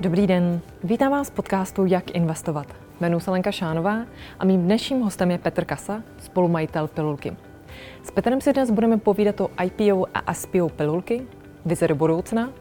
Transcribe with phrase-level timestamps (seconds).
[0.00, 2.66] Dobrý den, vítám vás v podcastu Jak investovat.
[3.00, 4.04] Jmenuji se Lenka Šánová
[4.38, 7.36] a mým dnešním hostem je Petr Kasa, spolumajitel Pilulky.
[8.02, 11.26] S Petrem si dnes budeme povídat o IPO a SPO Pilulky,
[11.64, 12.52] vize do budoucna,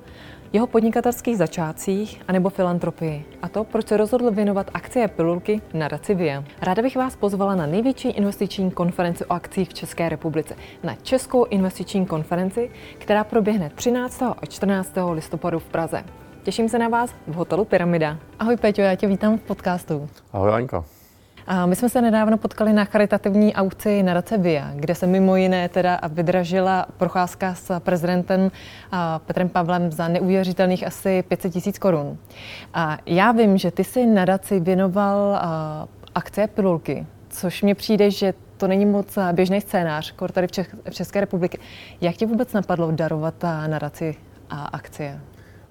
[0.54, 3.25] jeho podnikatelských začátcích anebo filantropii.
[3.41, 6.44] A to, proč se rozhodl věnovat akcie Pilulky nadaci VIA.
[6.62, 11.45] Ráda bych vás pozvala na největší investiční konferenci o akcích v České republice, na Českou
[11.45, 14.23] investiční konferenci, která proběhne 13.
[14.23, 14.94] a 14.
[15.13, 16.03] listopadu v Praze.
[16.43, 18.17] Těším se na vás v hotelu Pyramida.
[18.39, 20.09] Ahoj Peťo, já tě vítám v podcastu.
[20.34, 20.84] Ahoj Anka.
[21.47, 25.70] A my jsme se nedávno potkali na charitativní aukci nadace VIA, kde se mimo jiné
[25.70, 28.52] teda vydražila procházka s prezidentem
[29.25, 32.17] Petrem Pavlem za neuvěřitelných asi 500 tisíc korun.
[32.73, 35.41] A já vím, že ty si nadaci věnoval
[36.16, 40.52] akce pilulky, což mně přijde, že to není moc běžný scénář, tady v,
[40.94, 41.58] České republice.
[42.02, 44.16] Jak ti vůbec napadlo darovat nadaci
[44.49, 45.21] a akcie?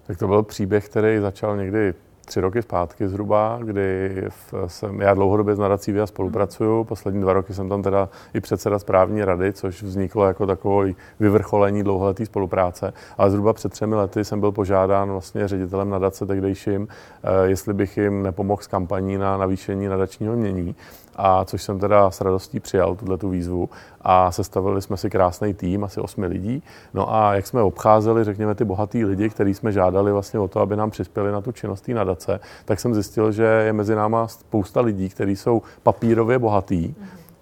[0.09, 4.23] Tak to byl příběh, který začal někdy tři roky zpátky zhruba, kdy
[4.67, 6.85] jsem, já dlouhodobě s nadací VIA spolupracuju.
[6.85, 11.83] Poslední dva roky jsem tam teda i předseda správní rady, což vzniklo jako takové vyvrcholení
[11.83, 12.93] dlouholetý spolupráce.
[13.19, 16.89] Ale zhruba před třemi lety jsem byl požádán vlastně ředitelem nadace tehdejším,
[17.23, 20.77] eh, jestli bych jim nepomohl s kampaní na navýšení nadačního mění
[21.19, 23.69] a což jsem teda s radostí přijal, tuhle tu výzvu
[24.01, 26.63] a sestavili jsme si krásný tým, asi osmi lidí.
[26.95, 30.61] No a jak jsme obcházeli, řekněme, ty bohatý lidi, který jsme žádali vlastně o to,
[30.61, 34.29] aby nám přispěli na tu činnost té nadace, tak jsem zjistil, že je mezi náma
[34.29, 36.95] spousta lidí, kteří jsou papírově bohatý,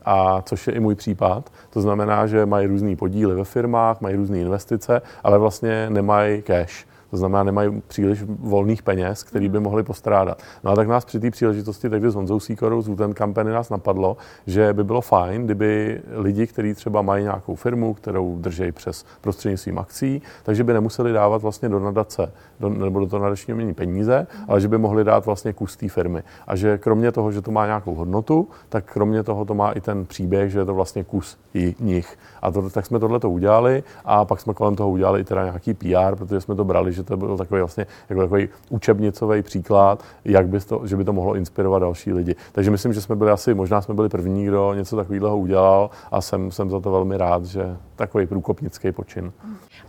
[0.05, 1.51] a což je i můj případ.
[1.71, 6.87] To znamená, že mají různé podíly ve firmách, mají různé investice, ale vlastně nemají cash.
[7.11, 10.43] To znamená, nemají příliš volných peněz, který by mohli postrádat.
[10.65, 13.71] No a tak nás při té příležitosti tehdy s Honzou Síkorou z Uten Company nás
[13.71, 19.05] napadlo, že by bylo fajn, kdyby lidi, kteří třeba mají nějakou firmu, kterou drží přes
[19.21, 23.75] prostřednictvím akcí, takže by nemuseli dávat vlastně do nadace do, nebo do toho nadačního mění
[23.75, 26.23] peníze, ale že by mohli dát vlastně kus té firmy.
[26.47, 29.81] A že kromě toho, že to má nějakou hodnotu, tak kromě toho to má i
[29.81, 32.19] ten příběh, že je to vlastně kus i nich.
[32.43, 35.45] A to, tak jsme tohle to udělali a pak jsme kolem toho udělali i teda
[35.45, 40.03] nějaký PR, protože jsme to brali, že to byl takový vlastně jako takový učebnicový příklad,
[40.25, 42.35] jak by to, že by to mohlo inspirovat další lidi.
[42.53, 46.21] Takže myslím, že jsme byli asi, možná jsme byli první, kdo něco takového udělal a
[46.21, 49.33] jsem, jsem za to velmi rád, že takový průkopnický počin.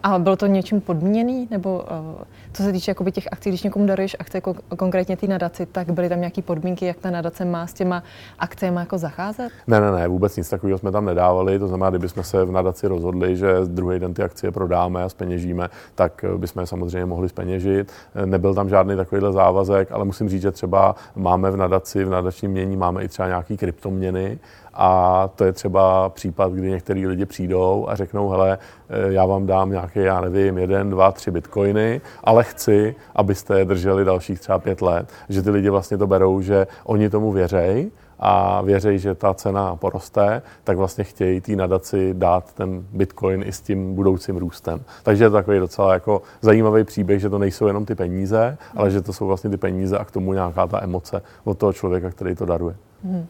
[0.03, 1.75] A bylo to něčím podmíněný, nebo
[2.15, 2.21] uh,
[2.53, 5.91] co se týče jakoby, těch akcí, když někomu daruješ akce, jako konkrétně ty nadaci, tak
[5.91, 8.03] byly tam nějaké podmínky, jak ta nadace má s těma
[8.39, 9.51] akcemi jako zacházet?
[9.67, 11.59] Ne, ne, ne, vůbec nic takového jsme tam nedávali.
[11.59, 15.69] To znamená, kdybychom se v nadaci rozhodli, že druhý den ty akcie prodáme a speněžíme,
[15.95, 17.91] tak eh, bychom je samozřejmě mohli speněžit.
[18.25, 22.51] Nebyl tam žádný takovýhle závazek, ale musím říct, že třeba máme v nadaci, v nadačním
[22.51, 24.39] mění máme i třeba nějaký kryptoměny,
[24.79, 28.57] a to je třeba případ, kdy některý lidi přijdou a řeknou, hele,
[28.89, 33.65] eh, já vám dám nějaké, já nevím, jeden, dva, tři bitcoiny, ale chci, abyste je
[33.65, 35.09] drželi dalších třeba pět let.
[35.29, 39.75] Že ty lidi vlastně to berou, že oni tomu věřejí, a věří, že ta cena
[39.75, 44.81] poroste, tak vlastně chtějí té nadaci dát ten bitcoin i s tím budoucím růstem.
[45.03, 48.91] Takže je to takový docela jako zajímavý příběh, že to nejsou jenom ty peníze, ale
[48.91, 52.09] že to jsou vlastně ty peníze a k tomu nějaká ta emoce od toho člověka,
[52.09, 52.75] který to daruje.
[53.03, 53.27] Hmm.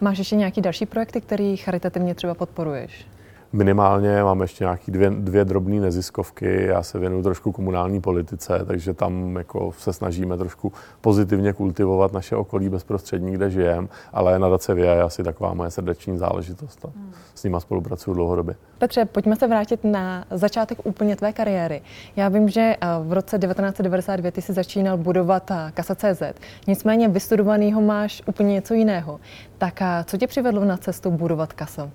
[0.00, 3.06] Máš ještě nějaký další projekty, který charitativně třeba podporuješ?
[3.54, 6.66] Minimálně mám ještě nějaké dvě, dvě drobné neziskovky.
[6.66, 12.36] Já se věnuju trošku komunální politice, takže tam jako se snažíme trošku pozitivně kultivovat naše
[12.36, 16.84] okolí bezprostřední, kde žijeme, ale nadace VIA je asi taková moje srdeční záležitost.
[16.84, 17.12] A hmm.
[17.34, 18.54] S nima spolupracuju dlouhodobě.
[18.78, 21.82] Petře, pojďme se vrátit na začátek úplně tvé kariéry.
[22.16, 26.22] Já vím, že eh, v roce 1992 ty jsi začínal budovat eh, Kasa.cz,
[26.66, 29.20] nicméně vystudovanýho máš úplně něco jiného.
[29.58, 31.90] Tak eh, co tě přivedlo na cestu budovat Kasa?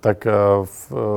[0.00, 0.32] Tak eh,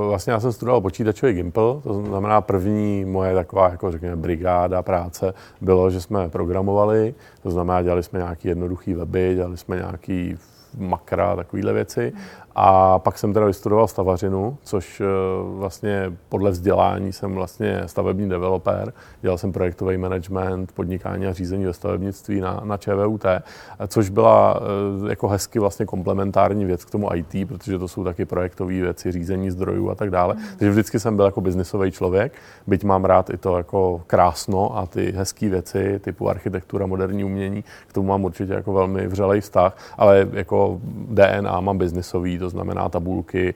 [0.07, 5.33] vlastně já jsem studoval počítačový Gimple, to znamená první moje taková, jako řekněme, brigáda práce
[5.61, 10.37] bylo, že jsme programovali, to znamená, dělali jsme nějaký jednoduchý weby, dělali jsme nějaký
[10.77, 12.13] makra, takovéhle věci.
[12.55, 15.05] A pak jsem teda vystudoval stavařinu, což eh,
[15.57, 18.93] vlastně podle vzdělání jsem vlastně stavební developer.
[19.21, 23.25] Dělal jsem projektový management, podnikání a řízení ve stavebnictví na, na ČVUT,
[23.87, 24.59] což byla
[25.05, 29.11] eh, jako hezky vlastně komplementární věc k tomu IT, protože to jsou taky projektové věci,
[29.11, 30.33] řízení zdrojů a tak dále.
[30.33, 30.41] Mm.
[30.57, 32.33] Takže vždycky jsem byl jako biznisový člověk,
[32.67, 37.63] byť mám rád i to jako krásno a ty hezké věci typu architektura, moderní umění,
[37.87, 40.79] k tomu mám určitě jako velmi vřelej vztah, ale jako jako
[41.09, 43.53] DNA mám biznisový, to znamená tabulky,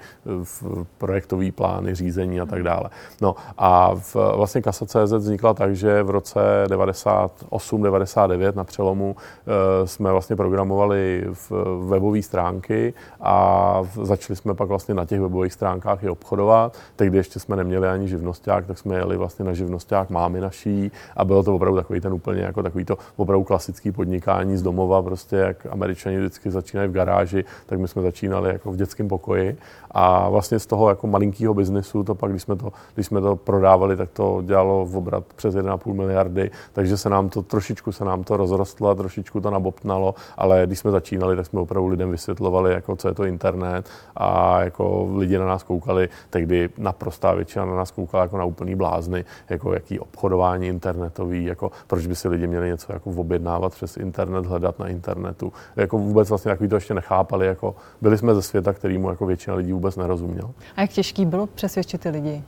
[0.98, 2.90] projektový plány, řízení a tak dále.
[3.22, 10.12] No a v, vlastně Kasa.cz vznikla tak, že v roce 98-99 na přelomu e, jsme
[10.12, 11.52] vlastně programovali v
[11.90, 16.78] webové stránky a začali jsme pak vlastně na těch webových stránkách i obchodovat.
[16.96, 21.26] Tehdy ještě jsme neměli ani živnosták, tak jsme jeli vlastně na živnosták mámy naší a
[21.26, 25.36] bylo to opravdu takový ten úplně jako takový to opravdu klasický podnikání z domova, prostě
[25.36, 29.58] jak američani vždycky začínají v garáži, tak my jsme začínali jako v dětském pokoji
[30.00, 33.36] a vlastně z toho jako malinkého biznesu, to pak, když jsme to, když jsme to
[33.36, 38.06] prodávali, tak to dělalo v obrat přes 1,5 miliardy, takže se nám to trošičku se
[38.06, 42.74] nám to rozrostlo, trošičku to nabopnalo, ale když jsme začínali, tak jsme opravdu lidem vysvětlovali,
[42.74, 43.90] jako co je to internet.
[44.16, 48.76] A jako lidi na nás koukali, tehdy naprostá většina na nás koukala jako na úplný
[48.76, 53.98] blázny, jako jaký obchodování internetový, jako proč by si lidi měli něco jako objednávat přes
[53.98, 55.54] internet, hledat na internetu.
[55.76, 59.56] Jako vůbec vlastně takový to ještě nechápali, jako byli jsme ze světa, kterýmu jako většina
[59.56, 60.54] lidí vůbec nerozuměl.
[60.76, 62.44] A jak těžký bylo přesvědčit ty lidi?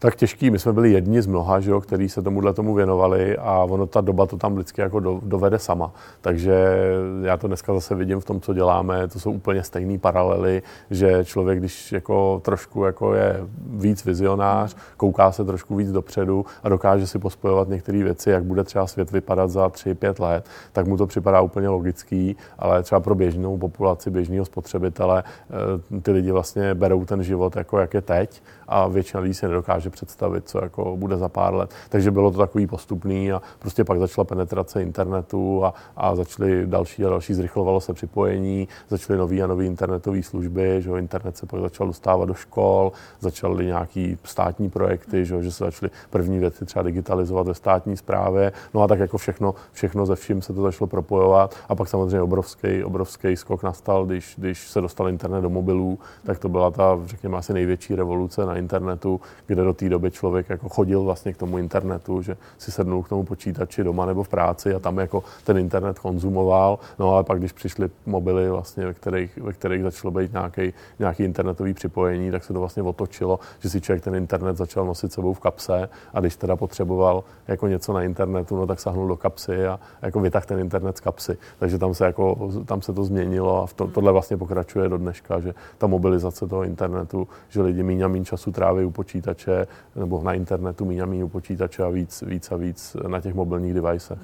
[0.00, 0.50] Tak těžký.
[0.50, 3.86] My jsme byli jedni z mnoha, že jo, kteří se tomuhle tomu věnovali a ono
[3.86, 5.92] ta doba to tam vždycky jako do, dovede sama.
[6.20, 6.76] Takže
[7.22, 11.24] já to dneska zase vidím v tom, co děláme, to jsou úplně stejné paralely, že
[11.24, 17.06] člověk, když jako trošku jako je víc vizionář, kouká se trošku víc dopředu a dokáže
[17.06, 21.06] si pospojovat některé věci, jak bude třeba svět vypadat za 3-5 let, tak mu to
[21.06, 27.04] připadá úplně logický, ale třeba pro běžnou populaci, běžného spotřebitele, eh, ty lidi vlastně berou
[27.04, 31.16] ten život jako jak je teď a většina lidí si nedokáže představit, co jako bude
[31.16, 31.70] za pár let.
[31.88, 37.04] Takže bylo to takový postupný a prostě pak začala penetrace internetu a, a začaly další
[37.04, 41.60] a další, zrychlovalo se připojení, začaly nový a nový internetové služby, že internet se pak
[41.60, 46.82] začal dostávat do škol, začaly nějaký státní projekty, že, že se začaly první věci třeba
[46.82, 50.88] digitalizovat ve státní správě, no a tak jako všechno, všechno ze vším se to začalo
[50.88, 55.98] propojovat a pak samozřejmě obrovský, obrovský skok nastal, když, když se dostal internet do mobilů,
[56.24, 60.50] tak to byla ta, řekněme, asi největší revoluce na internetu, kde do té doby člověk
[60.50, 64.28] jako chodil vlastně k tomu internetu, že si sednul k tomu počítači doma nebo v
[64.28, 66.78] práci a tam jako ten internet konzumoval.
[66.98, 71.22] No ale pak, když přišly mobily, vlastně, ve, kterých, ve kterých začalo být nějaký, nějaký
[71.24, 75.34] internetový připojení, tak se to vlastně otočilo, že si člověk ten internet začal nosit sebou
[75.34, 79.66] v kapse a když teda potřeboval jako něco na internetu, no tak sahnul do kapsy
[79.66, 81.38] a jako vytah ten internet z kapsy.
[81.58, 84.98] Takže tam se, jako, tam se to změnilo a v to, tohle vlastně pokračuje do
[84.98, 89.66] dneška, že ta mobilizace toho internetu, že lidi méně a méně času tráví u počítače
[89.96, 93.34] nebo na internetu, méně a méně u počítače a víc, víc a víc na těch
[93.34, 94.18] mobilních devicech.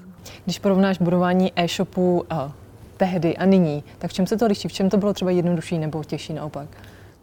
[0.44, 2.52] Když porovnáš budování e-shopu a
[2.96, 4.69] tehdy a nyní, tak v čem se to liší?
[4.69, 6.69] V čem to bylo třeba jednodušší nebo těžší naopak?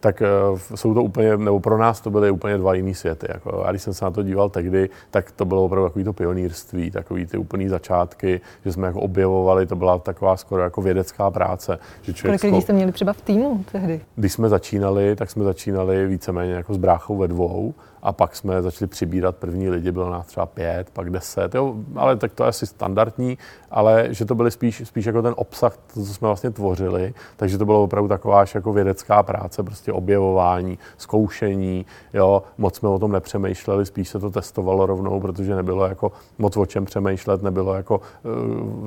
[0.04, 3.26] Tak uh, jsou to úplně, nebo pro nás to byly úplně dva jiný světy.
[3.30, 3.64] Jako.
[3.64, 6.90] A když jsem se na to díval tehdy, tak to bylo opravdu takový to pionýrství,
[6.90, 11.78] takový ty úplný začátky, že jsme jako objevovali, to byla taková skoro jako vědecká práce.
[12.02, 14.00] Že Kolik lidí jste měli třeba v týmu tehdy?
[14.16, 17.74] Když jsme začínali, tak jsme začínali víceméně jako s bráchou ve dvou
[18.04, 22.16] a pak jsme začali přibírat první lidi, bylo nás třeba pět, pak deset, jo, ale
[22.16, 23.38] tak to je asi standardní,
[23.70, 27.58] ale že to byly spíš, spíš jako ten obsah, to, co jsme vlastně tvořili, takže
[27.58, 32.98] to bylo opravdu taková až jako vědecká práce, prostě objevování, zkoušení, jo, moc jsme o
[32.98, 37.74] tom nepřemýšleli, spíš se to testovalo rovnou, protože nebylo jako moc o čem přemýšlet, nebylo
[37.74, 38.28] jako eh,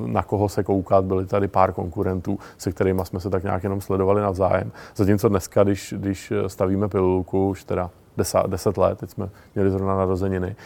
[0.06, 3.80] na koho se koukat, byly tady pár konkurentů, se kterými jsme se tak nějak jenom
[3.80, 4.72] sledovali navzájem.
[4.96, 9.96] Zatímco dneska, když, když stavíme pilulku, už teda deset, deset let, teď jsme měli zrovna
[9.96, 10.56] narozeniny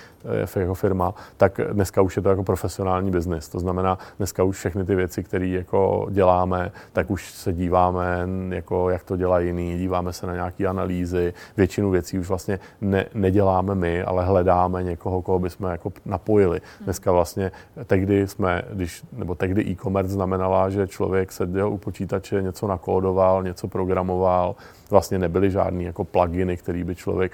[0.56, 3.48] eh, jako firma, tak dneska už je to jako profesionální biznis.
[3.48, 8.90] To znamená, dneska už všechny ty věci, které jako děláme, tak už se díváme, jako
[8.90, 11.34] jak to dělá jiný, díváme se na nějaké analýzy.
[11.56, 16.60] Většinu věcí už vlastně ne, neděláme my, ale hledáme někoho, koho bychom jako napojili.
[16.80, 17.52] Dneska vlastně
[17.86, 23.68] tehdy jsme, když, nebo tehdy e-commerce znamenala, že člověk seděl u počítače, něco nakódoval, něco
[23.68, 24.54] programoval,
[24.90, 27.32] vlastně nebyly žádný jako pluginy, který by člověk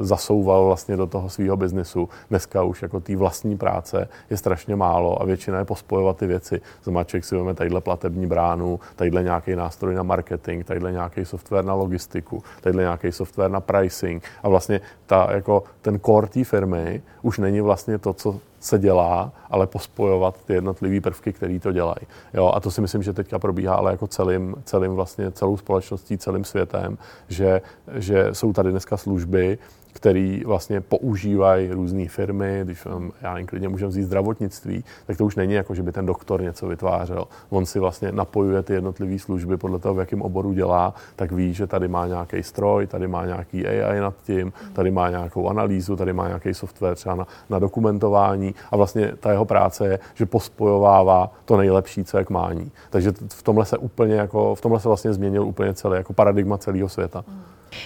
[0.00, 2.08] zasouval vlastně do toho svého biznesu.
[2.30, 6.60] Dneska už jako té vlastní práce je strašně málo a většina je pospojovat ty věci.
[6.84, 11.74] Zmaček si vezme tadyhle platební bránu, tadyhle nějaký nástroj na marketing, tadyhle nějaký software na
[11.74, 17.38] logistiku, tadyhle nějaký software na pricing a vlastně ta, jako ten core té firmy už
[17.38, 22.06] není vlastně to, co se dělá, ale pospojovat ty jednotlivé prvky, které to dělají.
[22.34, 26.18] Jo, a to si myslím, že teďka probíhá ale jako celým, celým vlastně celou společností,
[26.18, 26.98] celým světem,
[27.28, 27.62] že,
[27.94, 29.58] že jsou tady dneska služby,
[29.92, 32.86] který vlastně používají různé firmy, když
[33.22, 36.42] já nevím, klidně můžeme vzít zdravotnictví, tak to už není jako, že by ten doktor
[36.42, 37.24] něco vytvářel.
[37.50, 41.54] On si vlastně napojuje ty jednotlivé služby podle toho, v jakém oboru dělá, tak ví,
[41.54, 45.96] že tady má nějaký stroj, tady má nějaký AI nad tím, tady má nějakou analýzu,
[45.96, 50.26] tady má nějaký software třeba na, na dokumentování a vlastně ta jeho práce je, že
[50.26, 52.70] pospojovává to nejlepší, co je k mání.
[52.90, 56.58] Takže v tomhle se úplně jako, v tomhle se vlastně změnil úplně celý, jako paradigma
[56.58, 57.24] celého světa.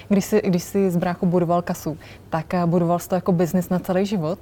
[0.09, 1.99] Když jsi, když jsi z bráchu budoval kasu,
[2.31, 4.39] tak eh, budoval jsi to jako biznis na celý život?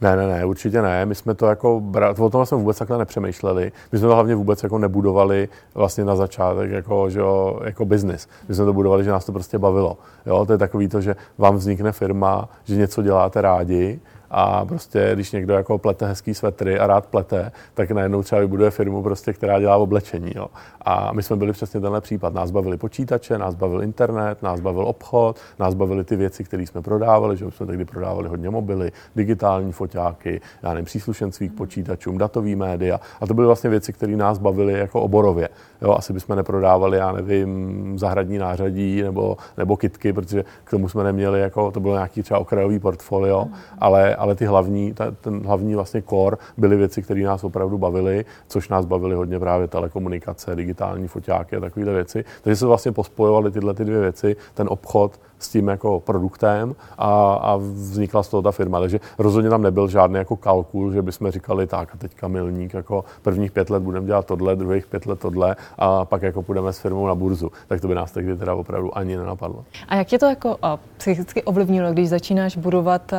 [0.00, 1.06] Ne, ne, ne, určitě ne.
[1.06, 1.82] My jsme to jako,
[2.18, 3.72] o tom jsme vůbec takhle nepřemýšleli.
[3.92, 8.28] My jsme to hlavně vůbec jako nebudovali vlastně na začátek jako, že jo, jako business.
[8.48, 9.98] My jsme to budovali, že nás to prostě bavilo.
[10.26, 14.00] Jo, to je takový to, že vám vznikne firma, že něco děláte rádi
[14.36, 18.70] a prostě, když někdo jako plete hezký svetry a rád plete, tak najednou třeba vybuduje
[18.70, 20.32] firmu, prostě, která dělá oblečení.
[20.36, 20.46] Jo.
[20.82, 22.34] A my jsme byli přesně tenhle případ.
[22.34, 26.82] Nás bavili počítače, nás bavil internet, nás bavil obchod, nás bavili ty věci, které jsme
[26.82, 32.56] prodávali, že jsme tehdy prodávali hodně mobily, digitální foťáky, já nevím, příslušenství k počítačům, datový
[32.56, 33.00] média.
[33.20, 35.48] A to byly vlastně věci, které nás bavily jako oborově.
[35.82, 41.04] Jo, asi bychom neprodávali, já nevím, zahradní nářadí nebo, nebo kitky, protože k tomu jsme
[41.04, 43.46] neměli, jako, to bylo nějaký třeba okrajový portfolio,
[43.78, 48.24] ale, ale ty hlavní, ta, ten hlavní vlastně core byly věci, které nás opravdu bavily,
[48.48, 52.24] což nás bavily hodně právě telekomunikace, digitální foťáky a takovéhle věci.
[52.42, 57.34] Takže se vlastně pospojovaly tyhle ty dvě věci, ten obchod s tím jako produktem a,
[57.34, 58.80] a vznikla z toho ta firma.
[58.80, 63.04] Takže rozhodně tam nebyl žádný jako kalkul, že bychom říkali tak a teďka milník, jako
[63.22, 66.78] prvních pět let budeme dělat tohle, druhých pět let tohle a pak jako půjdeme s
[66.78, 67.52] firmou na burzu.
[67.68, 69.64] Tak to by nás tehdy teda opravdu ani nenapadlo.
[69.88, 70.56] A jak tě to jako
[70.96, 73.12] psychicky ovlivnilo, když začínáš budovat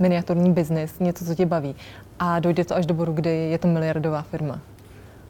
[0.00, 1.76] miniaturní biznis, něco, co tě baví
[2.18, 4.60] a dojde to až do bodu, kdy je to miliardová firma?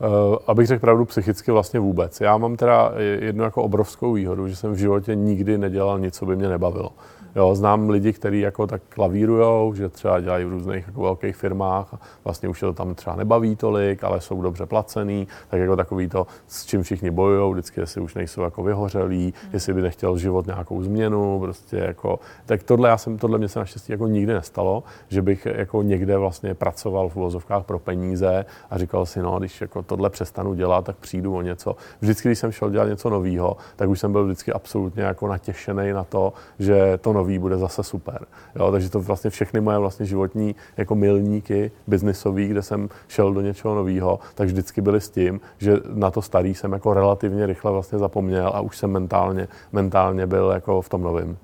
[0.00, 2.20] Uh, abych řekl pravdu, psychicky vlastně vůbec.
[2.20, 6.26] Já mám teda jednu jako obrovskou výhodu, že jsem v životě nikdy nedělal nic, co
[6.26, 6.92] by mě nebavilo.
[7.36, 11.94] Jo, znám lidi, kteří jako tak klavírujou, že třeba dělají v různých jako velkých firmách
[11.94, 15.76] a vlastně už je to tam třeba nebaví tolik, ale jsou dobře placený, tak jako
[15.76, 19.50] takový to, s čím všichni bojují, vždycky, jestli už nejsou jako vyhořelí, mm.
[19.52, 23.58] jestli by nechtěl život nějakou změnu, prostě jako, tak tohle já jsem, tohle mě se
[23.58, 28.78] naštěstí jako nikdy nestalo, že bych jako někde vlastně pracoval v uvozovkách pro peníze a
[28.78, 31.76] říkal si, no, když jako tohle přestanu dělat, tak přijdu o něco.
[32.00, 35.92] Vždycky, když jsem šel dělat něco nového, tak už jsem byl vždycky absolutně jako natěšený
[35.92, 38.26] na to, že to nový bude zase super.
[38.56, 43.40] Jo, takže to vlastně všechny moje vlastně životní jako milníky biznisový, kde jsem šel do
[43.40, 47.72] něčeho nového, tak vždycky byly s tím, že na to starý jsem jako relativně rychle
[47.72, 51.36] vlastně zapomněl a už jsem mentálně, mentálně byl jako v tom novém.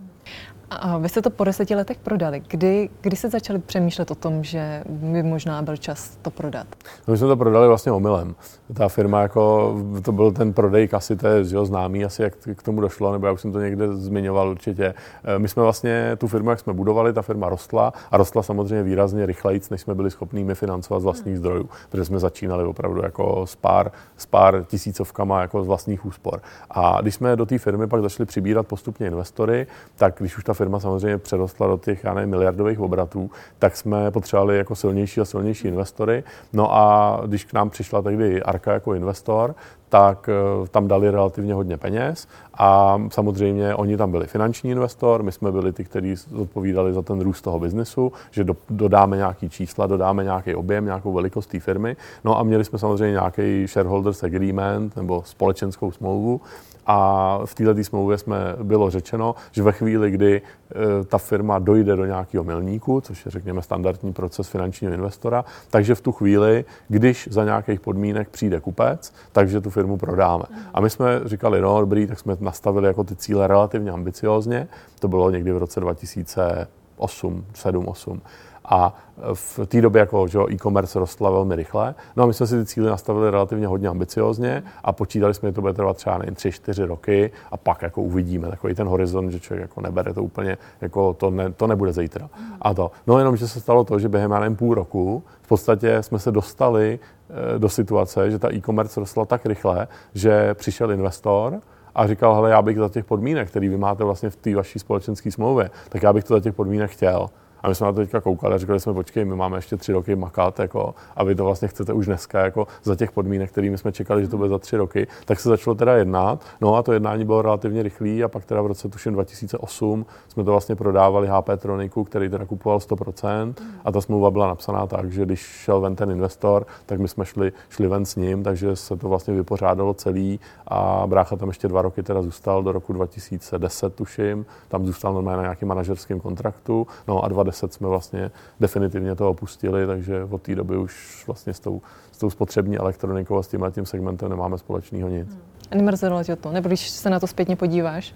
[0.71, 2.43] A vy jste to po deseti letech prodali.
[2.49, 6.67] Kdy, kdy jste začali přemýšlet o tom, že by možná byl čas to prodat?
[7.09, 8.35] No, my jsme to prodali vlastně omylem.
[8.75, 12.63] Ta firma, jako, to byl ten prodej kasy, to je jo, známý asi, jak k
[12.63, 14.95] tomu došlo, nebo já už jsem to někde zmiňoval určitě.
[15.25, 18.83] Eh, my jsme vlastně tu firmu, jak jsme budovali, ta firma rostla a rostla samozřejmě
[18.83, 21.39] výrazně rychleji, než jsme byli schopni mi financovat z vlastních hmm.
[21.39, 26.41] zdrojů, protože jsme začínali opravdu jako s pár, s pár tisícovkama jako z vlastních úspor.
[26.71, 30.55] A když jsme do té firmy pak začali přibírat postupně investory, tak když už ta
[30.57, 35.25] firma samozřejmě přerostla do těch, já nevím, miliardových obratů, tak jsme potřebovali jako silnější a
[35.25, 36.25] silnější investory.
[36.53, 39.55] No a když k nám přišla tehdy Arka jako investor,
[39.89, 45.33] tak eh, tam dali relativně hodně peněz a samozřejmě oni tam byli finanční investor, my
[45.33, 49.87] jsme byli ty, kteří odpovídali za ten růst toho biznesu, že do, dodáme nějaký čísla,
[49.87, 51.97] dodáme nějaký objem, nějakou velikost té firmy.
[52.25, 56.41] No a měli jsme samozřejmě nějaký shareholders agreement nebo společenskou smlouvu,
[56.87, 61.97] a v této smlouvě jsme bylo řečeno, že ve chvíli, kdy e, ta firma dojde
[61.97, 67.29] do nějakého milníku, což je řekněme standardní proces finančního investora, takže v tu chvíli, když
[67.31, 70.45] za nějakých podmínek přijde kupec, takže tu firmu prodáme.
[70.75, 74.69] A my jsme říkali, no dobrý, tak jsme nastavili jako ty cíle relativně ambiciozně.
[75.01, 78.21] To bylo někdy v roce 2008, 7, 8
[78.69, 78.95] a
[79.35, 81.95] v té době jako že e-commerce rostla velmi rychle.
[82.17, 85.53] No a my jsme si ty cíle nastavili relativně hodně ambiciozně a počítali jsme, že
[85.53, 89.41] to bude trvat třeba nejen 3-4 roky a pak jako uvidíme takový ten horizont, že
[89.41, 92.29] člověk jako nebere to úplně, jako to, ne, to nebude zítra.
[92.61, 92.91] A to.
[93.07, 96.33] No jenom, že se stalo to, že během já půl roku v podstatě jsme se
[96.33, 101.61] dostali eh, do situace, že ta e-commerce rostla tak rychle, že přišel investor,
[101.97, 104.79] a říkal, hele, já bych za těch podmínek, které vy máte vlastně v té vaší
[104.79, 107.29] společenské smlouvě, tak já bych to za těch podmínek chtěl.
[107.67, 109.93] A my jsme na to teďka koukali a říkali jsme, počkej, my máme ještě tři
[109.93, 113.79] roky makat, jako, a vy to vlastně chcete už dneska jako za těch podmínek, kterými
[113.79, 116.45] jsme čekali, že to bude za tři roky, tak se začalo teda jednat.
[116.61, 120.45] No a to jednání bylo relativně rychlé a pak teda v roce tuším 2008 jsme
[120.45, 123.55] to vlastně prodávali HP Troniku, který teda kupoval 100%
[123.85, 127.25] a ta smlouva byla napsaná tak, že když šel ven ten investor, tak my jsme
[127.25, 130.41] šli, šli ven s ním, takže se to vlastně vypořádalo celý.
[130.67, 135.37] A brácha tam ještě dva roky teda zůstal do roku 2010 tuším, tam zůstal normálně
[135.37, 137.29] na nějakém manažerském kontraktu, no a
[137.61, 141.83] 2010 jsme vlastně definitivně to opustili, takže od té doby už vlastně s tou,
[142.17, 145.29] s tou spotřební elektronikou a s tím tím segmentem nemáme společného nic.
[145.29, 145.57] Hmm.
[145.75, 146.53] Nemrzelo tě to?
[146.53, 148.15] Nebo když se na to zpětně podíváš?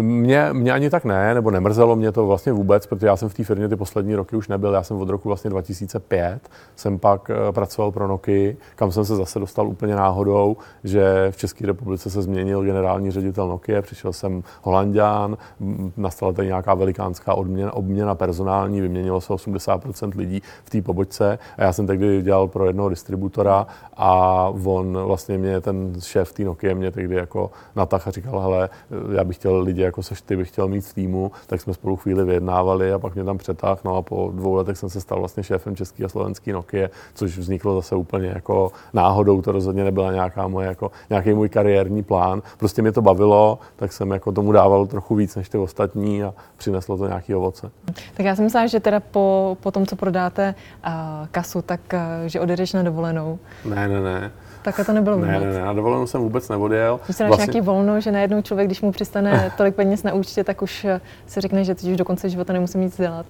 [0.00, 3.34] Mě, mě ani tak ne, nebo nemrzelo mě to vlastně vůbec, protože já jsem v
[3.34, 4.72] té firmě ty poslední roky už nebyl.
[4.74, 9.16] Já jsem od roku vlastně 2005, jsem pak eh, pracoval pro Nokia, kam jsem se
[9.16, 14.42] zase dostal úplně náhodou, že v České republice se změnil generální ředitel Nokia, přišel jsem
[14.62, 15.36] Holandián,
[15.96, 21.62] nastala tady nějaká velikánská odměna, obměna personální, vyměnilo se 80% lidí v té pobočce a
[21.62, 23.35] já jsem tehdy dělal pro jednoho distributora
[23.96, 28.68] a on vlastně mě, ten šéf té Nokia mě tehdy jako natah a říkal, hele,
[29.16, 31.96] já bych chtěl lidi jako seš ty, bych chtěl mít v týmu, tak jsme spolu
[31.96, 35.18] chvíli vyjednávali a pak mě tam přetáhl, no a po dvou letech jsem se stal
[35.18, 40.12] vlastně šéfem český a slovenský Nokia, což vzniklo zase úplně jako náhodou, to rozhodně nebyla
[40.12, 42.42] nějaká moje, jako, nějaký můj kariérní plán.
[42.58, 46.34] Prostě mě to bavilo, tak jsem jako tomu dával trochu víc než ty ostatní a
[46.56, 47.70] přineslo to nějaký ovoce.
[48.14, 50.54] Tak já jsem myslela, že teda po, po tom, co prodáte
[50.86, 50.92] uh,
[51.30, 53.25] kasu, tak uh, že odejdeš na dovolenou.
[53.64, 54.30] Ne, ne, ne.
[54.62, 55.30] Takhle to nebylo vůbec.
[55.30, 57.00] Ne, ne, ne, na dovolenou jsem vůbec neodjel.
[57.04, 57.44] Když se vlastně...
[57.44, 60.86] nějaký volno, že najednou člověk, když mu přistane tolik peněz na účtě, tak už
[61.26, 63.26] si řekne, že teď už do konce života nemusí nic dělat.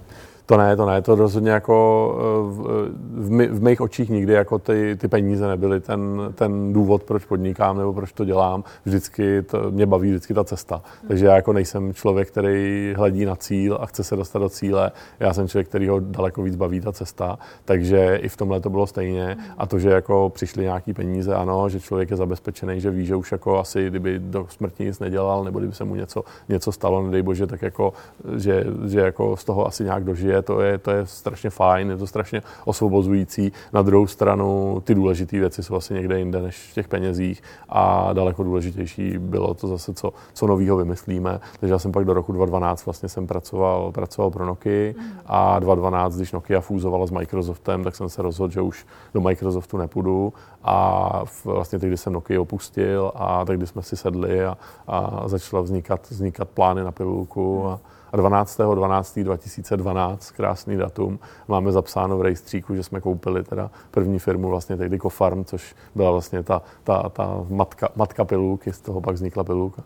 [0.46, 4.32] To ne, to ne, to rozhodně jako eh, v, v, my, v mých očích nikdy
[4.32, 8.64] jako ty, ty peníze nebyly ten, ten důvod, proč podnikám nebo proč to dělám.
[8.84, 10.82] Vždycky to, mě baví vždycky ta cesta.
[11.08, 14.92] Takže já jako nejsem člověk, který hledí na cíl a chce se dostat do cíle.
[15.20, 17.38] Já jsem člověk, který ho daleko víc baví ta cesta.
[17.64, 19.36] Takže i v tomhle to bylo stejně.
[19.58, 23.16] A to, že jako přišly nějaký peníze, ano, že člověk je zabezpečený, že ví, že
[23.16, 27.02] už jako asi, kdyby do smrti nic nedělal, nebo kdyby se mu něco, něco stalo,
[27.02, 27.92] nedej bože, tak jako,
[28.36, 31.90] že, že jako z toho asi nějak dožije je, to je, to je strašně fajn,
[31.90, 33.52] je to strašně osvobozující.
[33.72, 38.12] Na druhou stranu ty důležité věci jsou asi někde jinde než v těch penězích a
[38.12, 41.40] daleko důležitější bylo to zase, co, co novýho vymyslíme.
[41.60, 44.94] Takže já jsem pak do roku 2012 vlastně jsem pracoval, pracoval pro Nokia
[45.26, 49.76] a 2012, když Nokia fúzovala s Microsoftem, tak jsem se rozhodl, že už do Microsoftu
[49.76, 50.32] nepůjdu
[50.64, 55.28] a vlastně teď, kdy jsem Nokia opustil a tak, kdy jsme si sedli a, a
[55.28, 57.80] začala vznikat, vznikat plány na pilulku a,
[58.12, 58.60] a 12.
[58.74, 59.18] 12.
[59.18, 64.98] 2012, krásný datum, máme zapsáno v rejstříku, že jsme koupili teda první firmu vlastně tehdy
[64.98, 69.82] Kofarm, což byla vlastně ta, ta, ta matka, matka pilulky, z toho pak vznikla pilulka.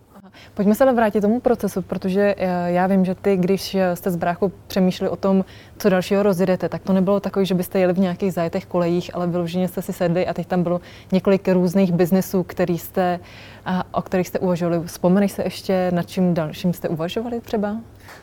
[0.55, 4.11] Pojďme se ale vrátit tomu procesu, protože eh, já vím, že ty, když eh, jste
[4.11, 5.45] s bráchou přemýšleli o tom,
[5.79, 9.27] co dalšího rozjedete, tak to nebylo takové, že byste jeli v nějakých zajetech kolejích, ale
[9.27, 10.81] vyloženě jste si sedli a teď tam bylo
[11.13, 13.21] několik různých biznesů, který jste,
[13.93, 14.83] o kterých jste uvažovali.
[14.85, 17.77] Vzpomeneš se ještě, nad čím dalším jste uvažovali třeba?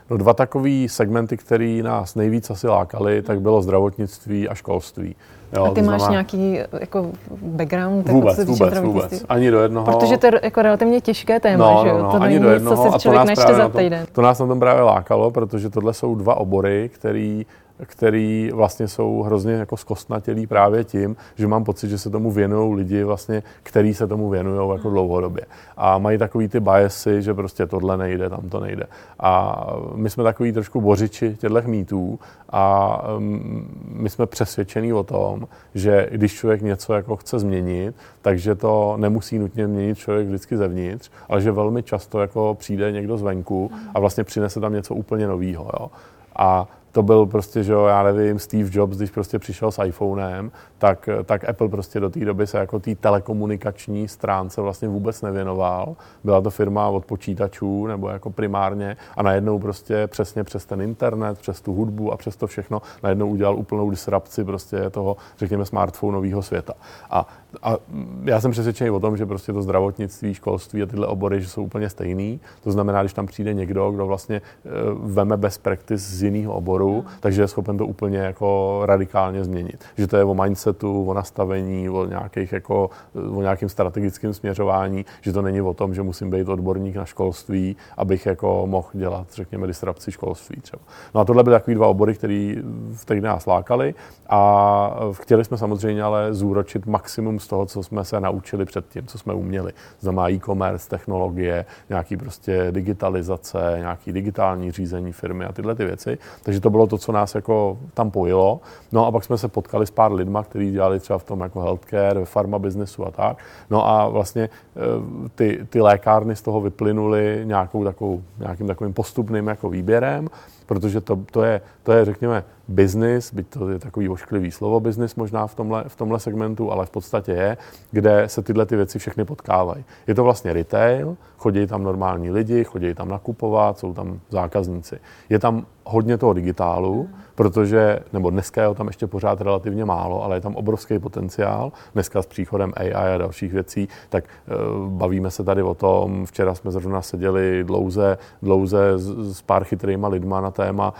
[0.10, 5.15] No dva takové segmenty, které nás nejvíc asi lákaly, tak bylo zdravotnictví a školství.
[5.56, 6.12] Jo, a ty máš znamená...
[6.12, 8.10] nějaký jako background?
[8.10, 9.26] Vůbec, jako, vůbec, vůbec.
[9.30, 9.86] Ani do jednoho.
[9.86, 11.98] Protože to je jako relativně těžké téma, no, že jo?
[11.98, 12.86] No, no, to ani do jednoho.
[12.86, 14.06] co si člověk načte za týden.
[14.06, 17.42] To, to nás na tom právě lákalo, protože tohle jsou dva obory, které
[17.86, 22.76] který vlastně jsou hrozně jako zkostnatělí právě tím, že mám pocit, že se tomu věnují
[22.76, 25.46] lidi, vlastně, který se tomu věnují jako dlouhodobě.
[25.78, 28.84] A mají takový ty biasy, že prostě tohle nejde, tam to nejde.
[29.20, 29.63] A
[29.96, 36.10] my jsme takový trošku bořiči těchto mýtů a mm, my jsme přesvědčení o tom, že
[36.12, 41.42] když člověk něco jako chce změnit, takže to nemusí nutně měnit člověk vždycky zevnitř, ale
[41.42, 45.92] že velmi často jako přijde někdo zvenku a vlastně přinese tam něco úplně nového.
[46.36, 50.52] A to byl prostě, že jo, já nevím, Steve Jobs, když prostě přišel s iPhonem,
[50.78, 55.95] tak, tak Apple prostě do té doby se jako té telekomunikační stránce vlastně vůbec nevěnoval.
[56.23, 61.39] Byla to firma od počítačů nebo jako primárně a najednou prostě přesně přes ten internet,
[61.39, 66.41] přes tu hudbu a přes to všechno najednou udělal úplnou disrupci prostě toho, řekněme, smartphoneového
[66.41, 66.73] světa.
[67.10, 67.28] A,
[67.62, 67.78] a
[68.24, 71.63] já jsem přesvědčený o tom, že prostě to zdravotnictví, školství a tyhle obory, že jsou
[71.63, 72.39] úplně stejný.
[72.63, 74.72] To znamená, když tam přijde někdo, kdo vlastně uh,
[75.12, 77.17] veme best practice z jiného oboru, hmm.
[77.20, 79.86] takže je schopen to úplně jako radikálně změnit.
[79.98, 82.89] Že to je o mindset mindsetu, o nastavení, o, nějakých jako,
[83.36, 87.76] o nějakém strategickém směřování, že to není o tom, že musím být odborník na školství,
[87.98, 90.82] abych jako mohl dělat, řekněme, disrupci školství třeba.
[91.15, 92.56] No a tohle byly takový dva obory, které
[92.93, 93.96] v těch nás lákaly
[94.30, 99.34] a chtěli jsme samozřejmě ale zúročit maximum toho, co jsme se naučili předtím, co jsme
[99.34, 99.74] uměli.
[100.00, 106.18] Znamená e-commerce, technologie, nějaký prostě digitalizace, nějaký digitální řízení firmy a tyhle ty věci.
[106.44, 108.60] Takže to bylo to, co nás jako tam pojilo.
[108.92, 111.62] No a pak jsme se potkali s pár lidma, který dělali třeba v tom jako
[111.62, 113.38] healthcare, farma businessu a tak.
[113.70, 119.48] No a vlastně eh, ty, ty lékárny z toho vyplynuly nějakou takovou, nějakým takovým postupným
[119.48, 120.28] jako výběrem,
[120.67, 125.15] protože to, to, je, to je, řekněme, business, byť to je takový ošklivý slovo business
[125.15, 127.58] možná v tomhle, v tomhle segmentu, ale v podstatě je,
[127.91, 129.86] kde se tyhle ty věci všechny potkávají.
[130.08, 134.99] Je to vlastně retail, chodí tam normální lidi, chodí tam nakupovat, jsou tam zákazníci.
[135.30, 140.23] Je tam hodně toho digitálu, protože, nebo dneska je ho tam ještě pořád relativně málo,
[140.23, 141.71] ale je tam obrovský potenciál.
[141.93, 146.56] Dneska s příchodem AI a dalších věcí, tak uh, bavíme se tady o tom, včera
[146.56, 150.93] jsme zrovna seděli dlouze, dlouze s, s pár chytrýma lidma na téma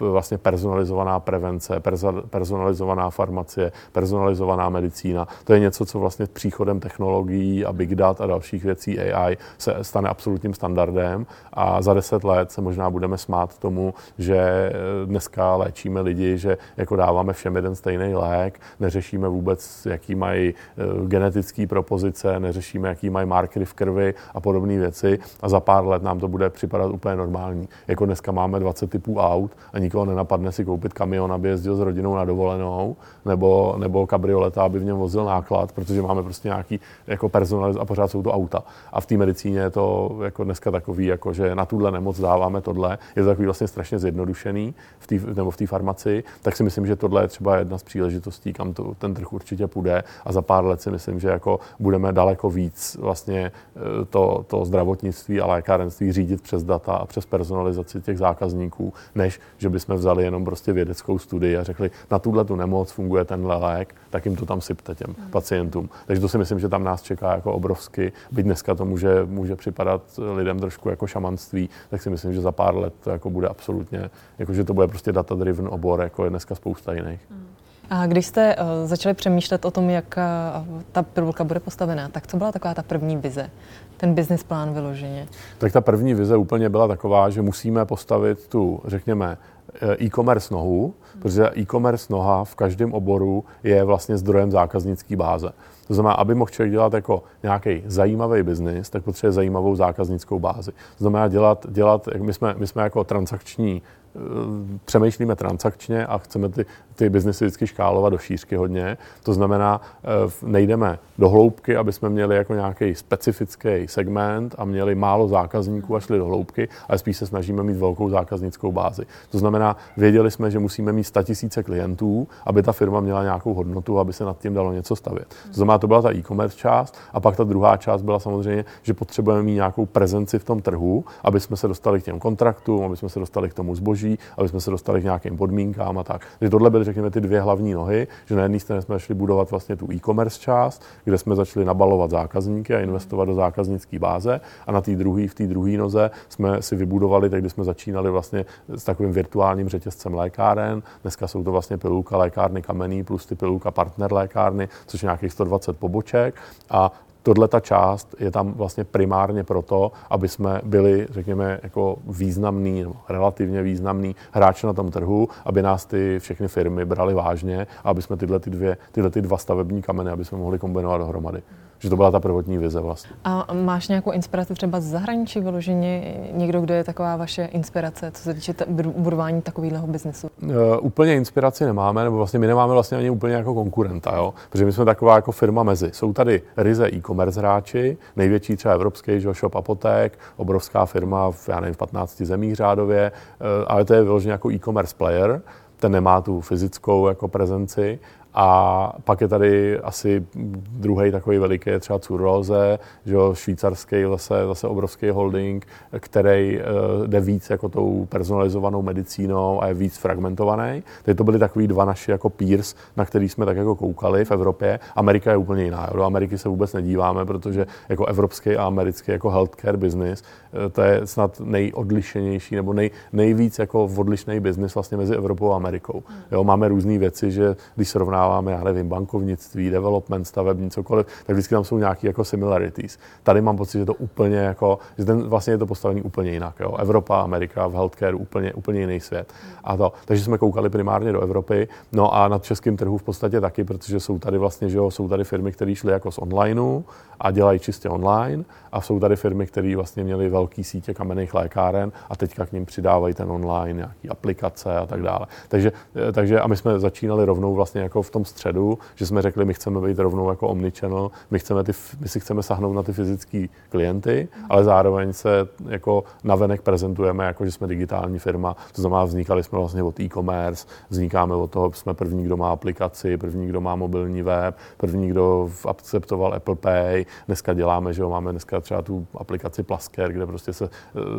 [0.00, 5.28] uh, vlastně personalizovaná prevence, perza, personalizovaná farmacie, personalizovaná medicína.
[5.44, 9.36] To je něco, co vlastně s příchodem technologií a big data a dalších věcí AI
[9.58, 14.72] se stane absolutním standardem a za deset let se možná budeme smát tomu, že eh,
[15.06, 21.08] dneska léčíme lidi, že jako dáváme všem jeden stejný lék, neřešíme vůbec, jaký mají uh,
[21.08, 26.02] genetické propozice, neřešíme, jaký mají markery v krvi a podobné věci a za pár let
[26.02, 27.68] nám to bude připadat úplně normální.
[27.88, 31.80] Jako dneska máme 20 typů aut a nikoho nenapadne si koupit kamion, aby jezdil s
[31.80, 36.80] rodinou na dovolenou, nebo, nebo kabrioleta, aby v něm vozil náklad, protože máme prostě nějaký
[37.06, 38.62] jako personaliz a pořád jsou to auta.
[38.92, 42.60] A v té medicíně je to jako dneska takový, jako že na tuhle nemoc dáváme
[42.60, 42.98] tohle.
[43.16, 46.86] Je to takový vlastně strašně zjednodušený v tý, nebo v té farmaci, tak si myslím,
[46.86, 50.42] že tohle je třeba jedna z příležitostí, kam to, ten trh určitě půjde a za
[50.42, 55.46] pár let si myslím, že jako budeme daleko víc vlastně e, to, to zdravotnictví a
[55.46, 60.72] lékárenství řídit přes data a přes personalizaci těch zákazníků, než že bychom vzali jenom prostě
[60.72, 64.60] vědeckou studii a řekli, na tuhle tu nemoc funguje tenhle lék, tak jim to tam
[64.60, 65.30] sypte těm mm.
[65.30, 65.88] pacientům.
[66.06, 69.56] Takže to si myslím, že tam nás čeká jako obrovsky, byť dneska to může, může
[69.56, 70.02] připadat
[70.34, 73.95] lidem trošku jako šamanství, tak si myslím, že za pár let to jako bude absolutně,
[74.38, 77.20] jako že to bude prostě data-driven obor, jako je dneska spousta jiných.
[77.30, 77.46] Mm.
[77.90, 80.18] A když jste uh, začali přemýšlet o tom, jak
[80.66, 83.50] uh, ta pilulka bude postavená, tak co byla taková ta první vize,
[83.96, 85.28] ten business plán vyloženě?
[85.58, 89.38] Tak ta první vize úplně byla taková, že musíme postavit tu, řekněme,
[89.80, 91.22] eh, e-commerce nohu, hmm.
[91.22, 95.50] protože e-commerce noha v každém oboru je vlastně zdrojem zákaznické báze.
[95.86, 100.72] To znamená, aby mohl člověk dělat jako nějaký zajímavý biznis, tak potřebuje zajímavou zákaznickou bázi.
[100.72, 103.82] To znamená dělat, dělat my, jsme, my jsme jako transakční
[104.16, 108.98] Eh, přemýšlíme transakčně a chceme ty, ty biznesy vždycky škálovat do šířky hodně.
[109.22, 114.94] To znamená, eh, nejdeme do hloubky, aby jsme měli jako nějaký specifický segment a měli
[114.94, 119.02] málo zákazníků a šli do hloubky, ale spíš se snažíme mít velkou zákaznickou bázi.
[119.30, 123.54] To znamená, věděli jsme, že musíme mít 100 tisíce klientů, aby ta firma měla nějakou
[123.54, 125.28] hodnotu, aby se nad tím dalo něco stavět.
[125.48, 128.94] To znamená, to byla ta e-commerce část a pak ta druhá část byla samozřejmě, že
[128.94, 132.96] potřebujeme mít nějakou prezenci v tom trhu, aby jsme se dostali k těm kontraktům, aby
[132.96, 136.26] jsme se dostali k tomu zboží, aby jsme se dostali k nějakým podmínkám a tak.
[136.38, 139.50] Takže tohle byly, řekněme, ty dvě hlavní nohy, že na jedné straně jsme začali budovat
[139.50, 144.72] vlastně tu e-commerce část, kde jsme začali nabalovat zákazníky a investovat do zákaznické báze a
[144.72, 148.84] na té druhé, v té druhé noze jsme si vybudovali, tak jsme začínali vlastně s
[148.84, 150.82] takovým virtuálním řetězcem lékáren.
[151.02, 155.32] Dneska jsou to vlastně pilulka lékárny kamenný plus ty pilulka partner lékárny, což je nějakých
[155.32, 156.34] 120 poboček
[156.70, 156.92] a
[157.26, 163.62] Tohle ta část je tam vlastně primárně proto, aby jsme byli, řekněme, jako významný, relativně
[163.62, 168.16] významný hráč na tom trhu, aby nás ty všechny firmy brali vážně a aby jsme
[168.16, 171.42] tyhle, ty dvě, tyhle ty dva stavební kameny, aby jsme mohli kombinovat dohromady.
[171.78, 173.10] Že to byla ta prvotní vize vlastně.
[173.24, 176.14] A máš nějakou inspiraci třeba z zahraničí vyloženě?
[176.32, 178.64] Někdo, kdo je taková vaše inspirace, co se týče t-
[178.96, 180.28] budování takového biznesu?
[180.42, 184.34] Uh, úplně inspiraci nemáme, nebo vlastně my nemáme vlastně ani úplně jako konkurenta, jo?
[184.50, 185.90] protože my jsme taková jako firma mezi.
[185.92, 191.60] Jsou tady ryze e-commerce hráči, největší třeba evropský, že Shop Apotek, obrovská firma v, já
[191.60, 195.42] nevím, v 15 zemích řádově, uh, ale to je vyloženě jako e-commerce player,
[195.76, 197.98] ten nemá tu fyzickou jako prezenci
[198.38, 200.26] a pak je tady asi
[200.70, 205.66] druhý takový veliký, je třeba Currose, že jo, švýcarský zase, zase obrovský holding,
[205.98, 210.82] který uh, jde víc jako tou personalizovanou medicínou a je víc fragmentovaný.
[211.02, 214.30] Teď to byly takový dva naši jako peers, na který jsme tak jako koukali v
[214.30, 214.80] Evropě.
[214.96, 215.90] Amerika je úplně jiná.
[215.94, 220.82] Do Ameriky se vůbec nedíváme, protože jako evropský a americký jako healthcare business, uh, to
[220.82, 226.02] je snad nejodlišenější nebo nej, nejvíc jako odlišný business vlastně mezi Evropou a Amerikou.
[226.32, 227.88] Jo, máme různé věci, že když
[228.26, 232.98] srovnáváme já nevím, bankovnictví, development, stavební, cokoliv, tak vždycky tam jsou nějaké jako similarities.
[233.22, 236.54] Tady mám pocit, že to úplně jako, že ten vlastně je to postavený úplně jinak.
[236.60, 236.76] Jo.
[236.78, 239.32] Evropa, Amerika v healthcare úplně, úplně jiný svět.
[239.64, 243.40] A to, takže jsme koukali primárně do Evropy, no a na českém trhu v podstatě
[243.40, 246.82] taky, protože jsou tady vlastně, že jo, jsou tady firmy, které šly jako z onlineu
[247.20, 251.92] a dělají čistě online a jsou tady firmy, které vlastně měly velký sítě kamenných lékáren
[252.10, 255.26] a teďka k ním přidávají ten online, nějaký aplikace a tak dále.
[255.48, 255.72] Takže,
[256.12, 259.54] takže a my jsme začínali rovnou vlastně jako v tom středu, že jsme řekli, my
[259.54, 263.46] chceme být rovnou jako omnichannel, my, chceme ty, my si chceme sahnout na ty fyzické
[263.68, 269.42] klienty, ale zároveň se jako navenek prezentujeme jako, že jsme digitální firma, to znamená, vznikali
[269.42, 273.76] jsme vlastně od e-commerce, vznikáme od toho, jsme první, kdo má aplikaci, první, kdo má
[273.76, 279.06] mobilní web, první, kdo akceptoval Apple Pay, dneska děláme, že jo, máme dneska třeba tu
[279.14, 280.70] aplikaci Plasker, kde prostě se uh,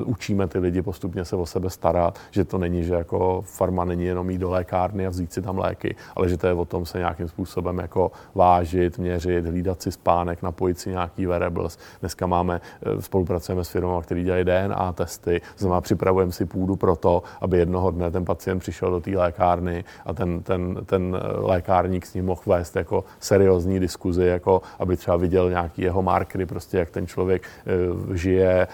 [0.06, 4.06] učíme ty lidi postupně se o sebe starat, že to není, že jako farma není
[4.06, 6.87] jenom jít do lékárny a vzít si tam léky, ale že to je o tom
[6.88, 11.78] se nějakým způsobem jako vážit, měřit, hlídat si spánek, napojit si nějaký wearables.
[12.00, 16.96] Dneska máme, eh, spolupracujeme s firmou, který dělají DNA testy, znamená připravujeme si půdu pro
[16.96, 21.40] to, aby jednoho dne ten pacient přišel do té lékárny a ten, ten, ten eh,
[21.40, 26.46] lékárník s ním mohl vést jako seriózní diskuzi, jako aby třeba viděl nějaký jeho markery,
[26.46, 28.68] prostě jak ten člověk e, žije,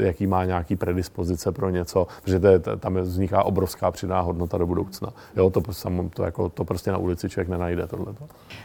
[0.00, 4.66] jaký má nějaký predispozice pro něco, protože to je, tam vzniká obrovská přidaná hodnota do
[4.66, 5.12] budoucna.
[5.36, 5.60] Jo, to,
[6.14, 8.24] to, jako, to prostě na ulici člověk nenajde tohleto.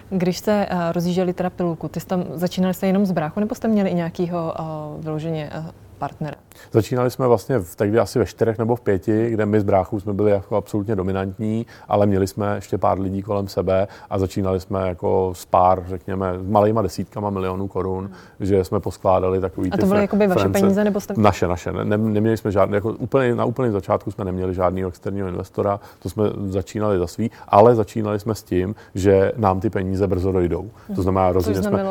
[0.09, 3.55] Když jste uh, rozjížděli teda pilulku, ty jste tam začínali jste jenom z bráchu, nebo
[3.55, 5.65] jste měli i nějakého uh, vyloženě uh,
[5.97, 6.37] partnera?
[6.71, 9.99] Začínali jsme vlastně v, tehdy asi ve čtyřech nebo v pěti, kde my z bráchů
[9.99, 14.59] jsme byli jako absolutně dominantní, ale měli jsme ještě pár lidí kolem sebe a začínali
[14.59, 18.13] jsme jako s pár, řekněme, malýma desítkama milionů korun, hmm.
[18.39, 21.13] že jsme poskládali takový A to byly jakoby vaše peníze nebo jste...
[21.17, 21.71] Naše, naše.
[21.71, 26.09] Ne, neměli jsme žádné, jako úplně, na úplném začátku jsme neměli žádného externího investora, to
[26.09, 30.69] jsme začínali za svý, ale začínali jsme s tím, že nám ty peníze brzo dojdou.
[30.95, 31.83] To znamená, rozhodně jsme,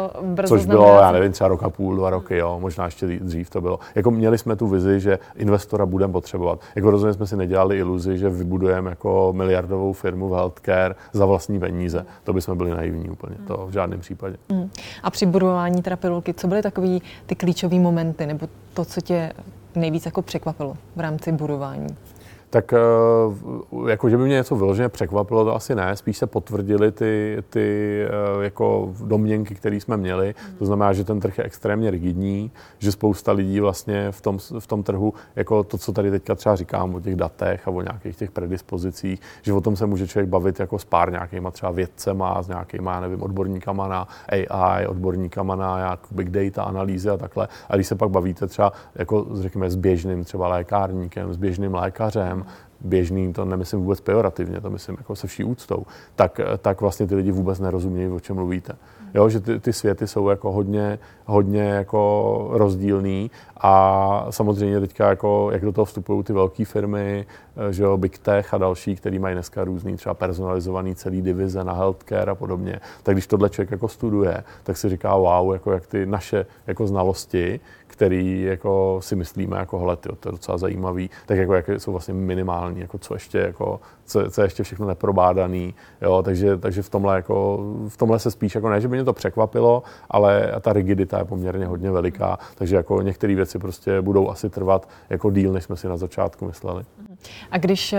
[0.47, 3.61] což bylo, já nevím, třeba rok a půl, dva roky, jo, možná ještě dřív to
[3.61, 3.79] bylo.
[3.95, 6.61] Jako měli jsme tu vizi, že investora budeme potřebovat.
[6.77, 11.61] Jako rozhodně jsme si nedělali iluzi, že vybudujeme jako miliardovou firmu v healthcare za vlastní
[11.61, 12.07] peníze.
[12.25, 14.37] To bychom byli naivní úplně, to v žádném případě.
[14.49, 14.71] Mm.
[15.03, 15.97] A při budování teda
[16.35, 19.33] co byly takový ty klíčové momenty, nebo to, co tě
[19.75, 21.97] nejvíc jako překvapilo v rámci budování?
[22.51, 22.79] Tak eh,
[23.91, 25.97] jako, že by mě něco vyloženě překvapilo, to asi ne.
[25.97, 30.35] Spíš se potvrdily ty, ty eh, jako domněnky, které jsme měli.
[30.59, 34.67] To znamená, že ten trh je extrémně rigidní, že spousta lidí vlastně v tom, v
[34.67, 38.17] tom trhu, jako to, co tady teďka třeba říkám o těch datech a o nějakých
[38.17, 42.43] těch predispozicích, že o tom se může člověk bavit jako s pár nějakýma třeba vědcema,
[42.43, 47.49] s nějakýma, já nevím, odborníkama na AI, odborníkama na jak big data analýzy a takhle.
[47.69, 52.38] A když se pak bavíte třeba jako řekněme s běžným třeba lékárníkem, s běžným lékařem,
[52.81, 57.15] běžný, to nemyslím vůbec pejorativně, to myslím jako se vší úctou, tak, tak vlastně ty
[57.15, 58.73] lidi vůbec nerozumějí, o čem mluvíte.
[59.15, 65.49] Jo, že ty, ty světy jsou jako hodně, hodně jako rozdílný a samozřejmě teďka jako,
[65.53, 69.19] jak do toho vstupují ty velké firmy, eh, že jo, Big Tech a další, který
[69.19, 73.71] mají dneska různý třeba personalizovaný celý divize na healthcare a podobně, tak když tohle člověk
[73.71, 79.17] jako studuje, tak si říká wow, jako jak ty naše jako znalosti, který jako si
[79.17, 82.99] myslíme, jako hele, tyjo, to je docela zajímavý, tak jako jak jsou vlastně minimální, jako
[82.99, 87.59] co ještě, jako, co, co je ještě všechno neprobádaný, jo, takže, takže v, tomhle jako,
[87.89, 91.25] v tomhle se spíš, jako ne, že by mě to překvapilo, ale ta rigidita je
[91.25, 95.77] poměrně hodně veliká, takže jako některé věci prostě budou asi trvat jako díl, než jsme
[95.77, 96.85] si na začátku mysleli.
[97.51, 97.99] A když uh,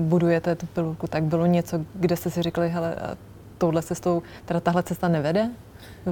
[0.00, 2.96] budujete tu pilulku, tak bylo něco, kde jste si řekli, hele,
[3.58, 5.50] touhle cestou, teda tahle cesta nevede?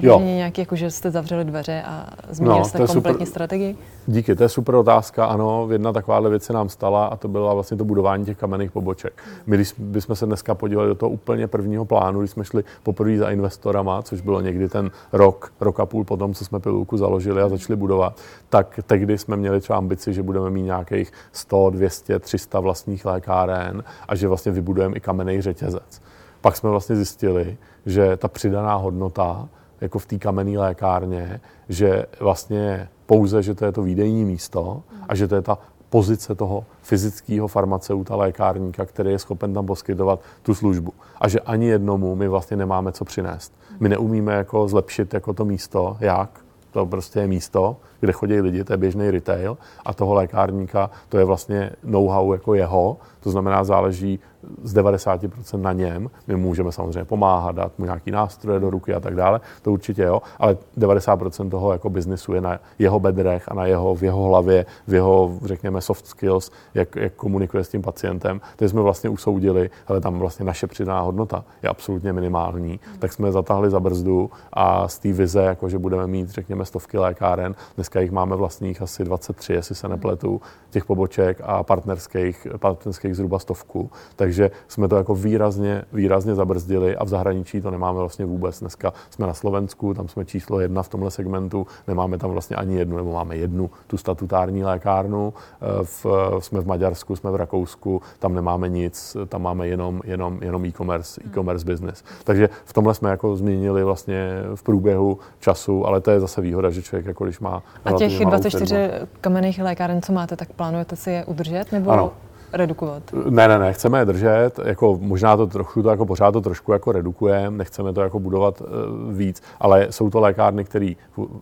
[0.01, 0.19] Jo.
[0.19, 3.77] nějaký, jako že jste zavřeli dveře a změnili no, jste kompletně super, strategii?
[4.07, 5.25] Díky, to je super otázka.
[5.25, 8.71] Ano, jedna takováhle věc se nám stala a to byla vlastně to budování těch kamenných
[8.71, 9.23] poboček.
[9.45, 13.17] My, když bychom se dneska podívali do toho úplně prvního plánu, když jsme šli poprvé
[13.17, 17.41] za investorama, což bylo někdy ten rok, rok a půl potom, co jsme pilulku založili
[17.41, 22.19] a začali budovat, tak tehdy jsme měli třeba ambici, že budeme mít nějakých 100, 200,
[22.19, 26.01] 300 vlastních lékáren a že vlastně vybudujeme i kamenný řetězec.
[26.41, 29.49] Pak jsme vlastně zjistili, že ta přidaná hodnota
[29.81, 35.15] jako v té kamenné lékárně, že vlastně pouze, že to je to výdejní místo a
[35.15, 35.57] že to je ta
[35.89, 40.93] pozice toho fyzického farmaceuta, lékárníka, který je schopen tam poskytovat tu službu.
[41.21, 43.53] A že ani jednomu my vlastně nemáme co přinést.
[43.79, 46.29] My neumíme jako zlepšit jako to místo, jak,
[46.71, 51.17] to prostě je místo, kde chodí lidi, to je běžný retail a toho lékárníka, to
[51.17, 54.19] je vlastně know-how jako jeho, to znamená záleží
[54.63, 56.09] z 90% na něm.
[56.27, 60.03] My můžeme samozřejmě pomáhat, dát mu nějaký nástroje do ruky a tak dále, to určitě
[60.03, 64.23] jo, ale 90% toho jako biznisu je na jeho bedrech a na jeho, v jeho
[64.23, 68.41] hlavě, v jeho, řekněme, soft skills, jak, jak komunikuje s tím pacientem.
[68.55, 72.79] To jsme vlastně usoudili, ale tam vlastně naše přidaná hodnota je absolutně minimální.
[72.99, 76.97] Tak jsme zatáhli za brzdu a z té vize, jako že budeme mít, řekněme, stovky
[76.97, 83.15] lékáren, dneska jich máme vlastních asi 23, jestli se nepletu, těch poboček a partnerských, partnerských
[83.15, 83.91] zhruba stovku.
[84.15, 88.59] Takže Takže jsme to jako výrazně, výrazně zabrzdili a v zahraničí to nemáme vlastně vůbec.
[88.59, 92.75] Dneska jsme na Slovensku, tam jsme číslo jedna v tomhle segmentu, nemáme tam vlastně ani
[92.75, 95.33] jednu, nebo máme jednu tu statutární lékárnu.
[95.33, 96.05] Eh, v,
[96.39, 101.21] jsme v Maďarsku, jsme v Rakousku, tam nemáme nic, tam máme jenom, jenom, jenom e-commerce,
[101.25, 102.03] e-commerce business.
[102.23, 106.69] Takže v tomhle jsme jako změnili vlastně v průběhu času, ale to je zase výhoda,
[106.69, 108.89] že člověk jako když má A těch 24
[109.21, 111.71] kamenných lékáren, co máte, tak plánujete si je udržet?
[111.71, 111.91] Nebo...
[111.91, 112.11] Ano,
[112.53, 113.03] redukovat?
[113.29, 116.71] Ne, ne, ne, chceme je držet, jako možná to trochu, to jako pořád to trošku
[116.73, 118.67] jako redukujeme, nechceme to jako budovat uh,
[119.13, 120.93] víc, ale jsou to lékárny, které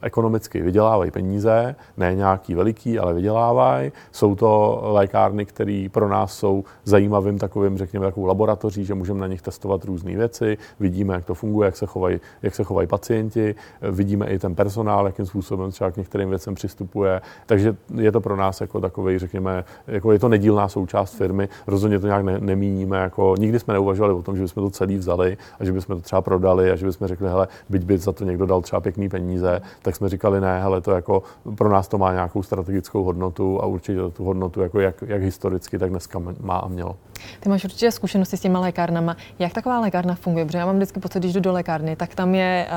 [0.02, 3.91] ekonomicky vydělávají peníze, ne nějaký veliký, ale vydělávají.
[4.12, 9.28] Jsou to lékárny, které pro nás jsou zajímavým takovým, řekněme, takovou laboratoří, že můžeme na
[9.28, 13.56] nich testovat různé věci, vidíme, jak to funguje, jak se chovají, jak se chovají pacienti,
[13.91, 17.22] vidíme i ten personál, jakým způsobem třeba k některým věcem přistupuje.
[17.46, 21.49] Takže je to pro nás jako takový, řekněme, jako je to nedílná součást součást firmy.
[21.67, 22.97] Rozhodně to nějak ne, nemíníme.
[22.97, 26.01] Jako, nikdy jsme neuvažovali o tom, že bychom to celý vzali a že bychom to
[26.01, 29.10] třeba prodali a že bychom řekli, hele, byť by za to někdo dal třeba pěkný
[29.10, 31.23] peníze, tak jsme říkali, ne, hele, to jako
[31.55, 35.77] pro nás to má nějakou strategickou hodnotu a určitě tu hodnotu, jako jak, jak historicky,
[35.77, 36.95] tak dneska má a mělo.
[37.39, 39.15] Ty máš určitě zkušenosti s těma lékárnama.
[39.39, 40.45] Jak taková lékárna funguje?
[40.45, 42.67] Protože já mám vždycky pocit, když jdu do lékárny, tak tam je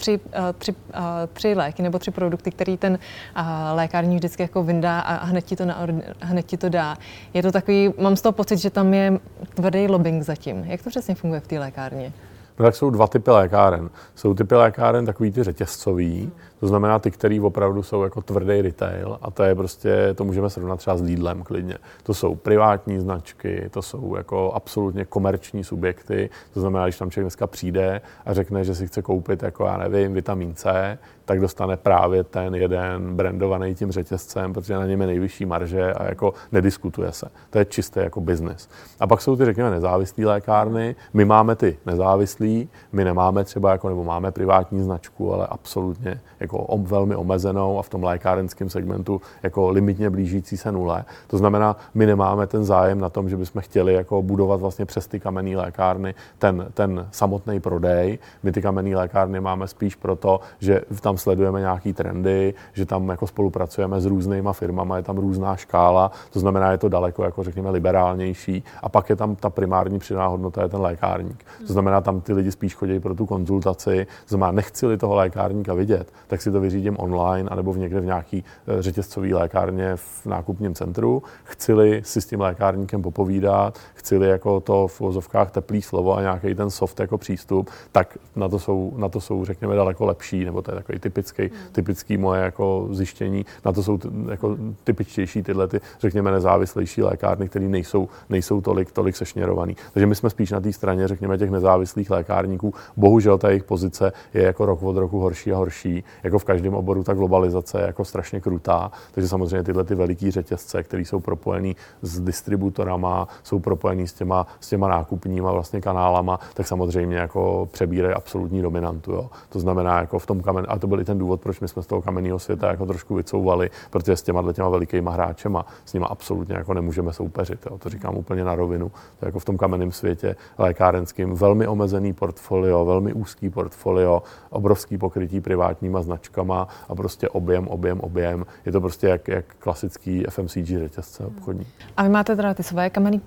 [0.00, 1.00] tři, eh, tři, eh,
[1.32, 2.98] tři léky nebo tři produkty, který ten
[3.36, 5.86] eh, lékárník vždycky jako vyndá a hned ti, to na,
[6.20, 6.96] hned ti to dá.
[7.34, 9.18] Je to takový, mám z toho pocit, že tam je
[9.54, 10.64] tvrdý lobbying zatím.
[10.64, 12.12] Jak to přesně funguje v té lékárně?
[12.58, 13.90] No tak jsou dva typy lékáren.
[14.14, 19.18] Jsou typy lékáren takový ty řetězcový, to znamená ty, který opravdu jsou jako tvrdý retail
[19.22, 21.76] a to je prostě, to můžeme srovnat třeba s Lidlem klidně.
[22.02, 27.24] To jsou privátní značky, to jsou jako absolutně komerční subjekty, to znamená, když tam člověk
[27.24, 31.76] dneska přijde a řekne, že si chce koupit jako já nevím, vitamin C, tak dostane
[31.76, 37.12] právě ten jeden brandovaný tím řetězcem, protože na něm je nejvyšší marže a jako nediskutuje
[37.12, 37.26] se.
[37.50, 38.68] To je čistý jako business.
[39.00, 40.96] A pak jsou ty, řekněme, nezávislé lékárny.
[41.14, 46.49] My máme ty nezávislí, my nemáme třeba, jako, nebo máme privátní značku, ale absolutně jako
[46.78, 51.04] velmi omezenou a v tom lékárenském segmentu jako limitně blížící se nule.
[51.26, 55.06] To znamená, my nemáme ten zájem na tom, že bychom chtěli jako budovat vlastně přes
[55.06, 58.18] ty kamenné lékárny ten, ten samotný prodej.
[58.42, 63.26] My ty kamenné lékárny máme spíš proto, že tam sledujeme nějaký trendy, že tam jako
[63.26, 67.70] spolupracujeme s různýma firmama, je tam různá škála, to znamená, je to daleko, jako řekněme,
[67.70, 68.64] liberálnější.
[68.82, 71.44] A pak je tam ta primární přidaná hodnota, je ten lékárník.
[71.66, 75.74] To znamená, tam ty lidi spíš chodí pro tu konzultaci, to znamená, nechci-li toho lékárníka
[75.74, 80.26] vidět, tak si to vyřídím online, anebo v někde v nějaký eh, řetězcový lékárně v
[80.26, 81.22] nákupním centru.
[81.44, 86.54] Chci-li si s tím lékárníkem popovídat, chci-li jako to v vozovkách teplý slovo a nějaký
[86.54, 90.62] ten soft jako přístup, tak na to jsou, na to jsou řekněme, daleko lepší, nebo
[90.62, 91.52] to je takový typický, hmm.
[91.72, 93.46] typický moje jako zjištění.
[93.64, 93.98] Na to jsou
[94.30, 99.76] jako typičtější tyhle, ty, řekněme, nezávislejší lékárny, které nejsou, nejsou tolik, tolik sešněrovaný.
[99.92, 102.74] Takže my jsme spíš na té straně, řekněme, těch nezávislých lékárníků.
[102.96, 106.04] Bohužel ta jejich pozice je jako rok od roku horší a horší.
[106.22, 108.90] Jako v každém oboru ta globalizace je jako strašně krutá.
[109.12, 114.46] Takže samozřejmě tyhle ty veliký řetězce, které jsou propojený s distributorama, jsou propojený s těma,
[114.60, 119.12] s těma nákupníma vlastně kanálama, tak samozřejmě jako přebírají absolutní dominantu.
[119.12, 119.30] Jo.
[119.48, 121.82] To znamená, jako v tom kamen, a to byl i ten důvod, proč my jsme
[121.82, 126.06] z toho kamenného světa jako trošku vycouvali, protože s těma těma velikýma hráčema s nimi
[126.08, 127.66] absolutně jako nemůžeme soupeřit.
[127.70, 127.78] Jo.
[127.78, 128.90] To říkám úplně na rovinu.
[129.20, 135.40] To jako v tom kamenném světě lékárenským velmi omezený portfolio, velmi úzký portfolio, obrovský pokrytí
[135.40, 138.46] privátníma značkama a prostě objem, objem, objem.
[138.66, 141.66] Je to prostě jak, jak klasický FMCG řetězce obchodní.
[141.96, 143.20] A vy máte teda ty své kamenný,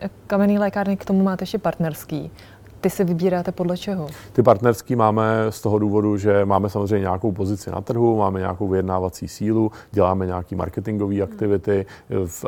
[0.00, 2.30] eh, kamenný lékárny, k tomu máte ještě partnerský.
[2.86, 4.06] Ty si vybíráte podle čeho?
[4.32, 8.68] Ty partnerský máme z toho důvodu, že máme samozřejmě nějakou pozici na trhu, máme nějakou
[8.68, 11.86] vyjednávací sílu, děláme nějaké marketingové aktivity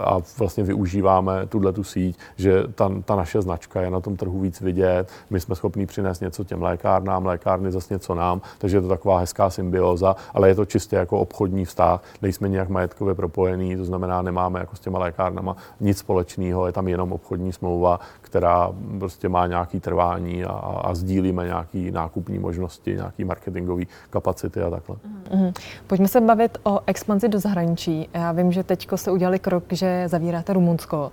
[0.01, 4.41] a vlastně využíváme tuhle tu síť, že ta, ta naše značka je na tom trhu
[4.41, 5.09] víc vidět.
[5.31, 9.19] My jsme schopni přinést něco těm lékárnám, lékárny zase něco nám, takže je to taková
[9.19, 14.23] hezká symbioza, ale je to čistě jako obchodní vztah, nejsme nějak majetkově propojení, to znamená,
[14.23, 19.47] nemáme jako s těma lékárnama nic společného, je tam jenom obchodní smlouva, která prostě má
[19.47, 20.53] nějaký trvání a,
[20.85, 24.97] a sdílíme nějaké nákupní možnosti, nějaké marketingové kapacity a takhle.
[24.97, 25.53] Mm-hmm.
[25.87, 28.09] Pojďme se bavit o expanzi do zahraničí.
[28.15, 31.13] Já vím, že teď se udělali krok, že zavíráte Rumunsko.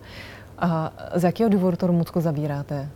[0.60, 2.90] A z jakého důvodu to Rumunsko zavíráte?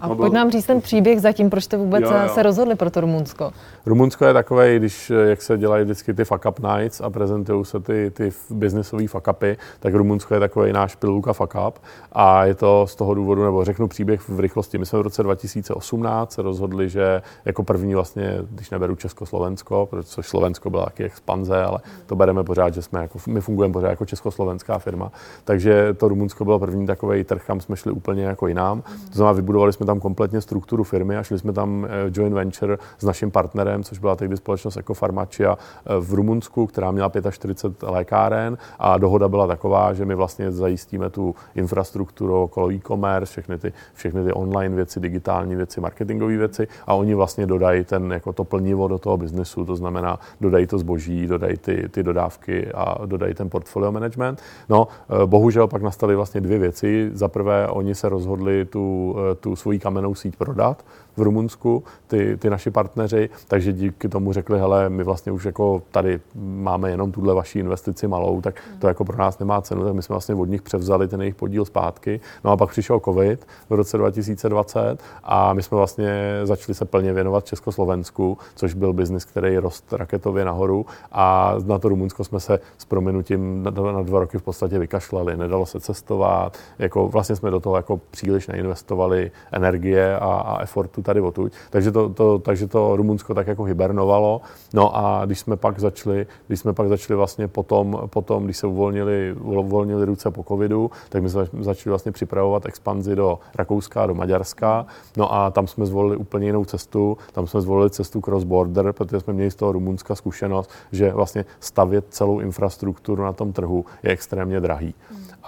[0.00, 2.28] A no, pojď nám říct ten příběh zatím, proč jste vůbec jo, jo.
[2.28, 3.52] se rozhodli pro to Rumunsko.
[3.86, 7.80] Rumunsko je takové, když jak se dělají vždycky ty fuck up nights a prezentují se
[7.80, 11.78] ty, ty biznisové fuck upy, tak Rumunsko je takový náš pilulka fuck up.
[12.12, 14.78] A je to z toho důvodu, nebo řeknu příběh v rychlosti.
[14.78, 20.22] My jsme v roce 2018 se rozhodli, že jako první vlastně, když neberu Československo, protože
[20.22, 24.06] Slovensko byla taky expanze, ale to bereme pořád, že jsme jako, my fungujeme pořád jako
[24.06, 25.12] československá firma.
[25.44, 28.82] Takže to Rumunsko bylo první takový trh, kam jsme šli úplně jako jinam.
[28.82, 32.78] To znamená, vybudovali jsme tam kompletně strukturu firmy a šli jsme tam eh, joint venture
[32.98, 37.88] s naším partnerem, což byla tehdy společnost jako Farmacia eh, v Rumunsku, která měla 45
[37.90, 43.72] lékáren a dohoda byla taková, že my vlastně zajistíme tu infrastrukturu okolo e-commerce, všechny ty,
[43.94, 48.44] všechny ty online věci, digitální věci, marketingové věci a oni vlastně dodají ten, jako to
[48.44, 53.34] plnivo do toho biznesu, to znamená, dodají to zboží, dodají ty, ty dodávky a dodají
[53.34, 54.42] ten portfolio management.
[54.68, 57.10] No, eh, bohužel pak nastaly vlastně dvě věci.
[57.12, 60.84] Za prvé, oni se rozhodli tu, tu svoji kamennou síť prodat,
[61.20, 65.82] v Rumunsku, ty, ty naši partneři, takže díky tomu řekli, hele, my vlastně už jako
[65.90, 69.94] tady máme jenom tuhle vaši investici malou, tak to jako pro nás nemá cenu, tak
[69.94, 72.20] my jsme vlastně od nich převzali ten jejich podíl zpátky.
[72.44, 76.10] No a pak přišel covid v roce 2020 a my jsme vlastně
[76.44, 81.88] začali se plně věnovat Československu, což byl biznis, který rost raketově nahoru a na to
[81.88, 83.70] Rumunsko jsme se s prominutím na,
[84.02, 88.46] dva roky v podstatě vykašlali, nedalo se cestovat, jako vlastně jsme do toho jako příliš
[88.46, 91.52] neinvestovali energie a, a efortu tady odtud.
[91.70, 94.40] Takže to, to, takže to Rumunsko tak jako hibernovalo.
[94.74, 98.66] No a když jsme pak začali, když jsme pak začali vlastně potom, potom když se
[98.66, 104.14] uvolnili, uvolnili ruce po covidu, tak my jsme začali vlastně připravovat expanzi do Rakouska, do
[104.14, 104.86] Maďarska.
[105.16, 107.18] No a tam jsme zvolili úplně jinou cestu.
[107.32, 112.04] Tam jsme zvolili cestu cross-border, protože jsme měli z toho Rumunska zkušenost, že vlastně stavět
[112.10, 114.94] celou infrastrukturu na tom trhu je extrémně drahý.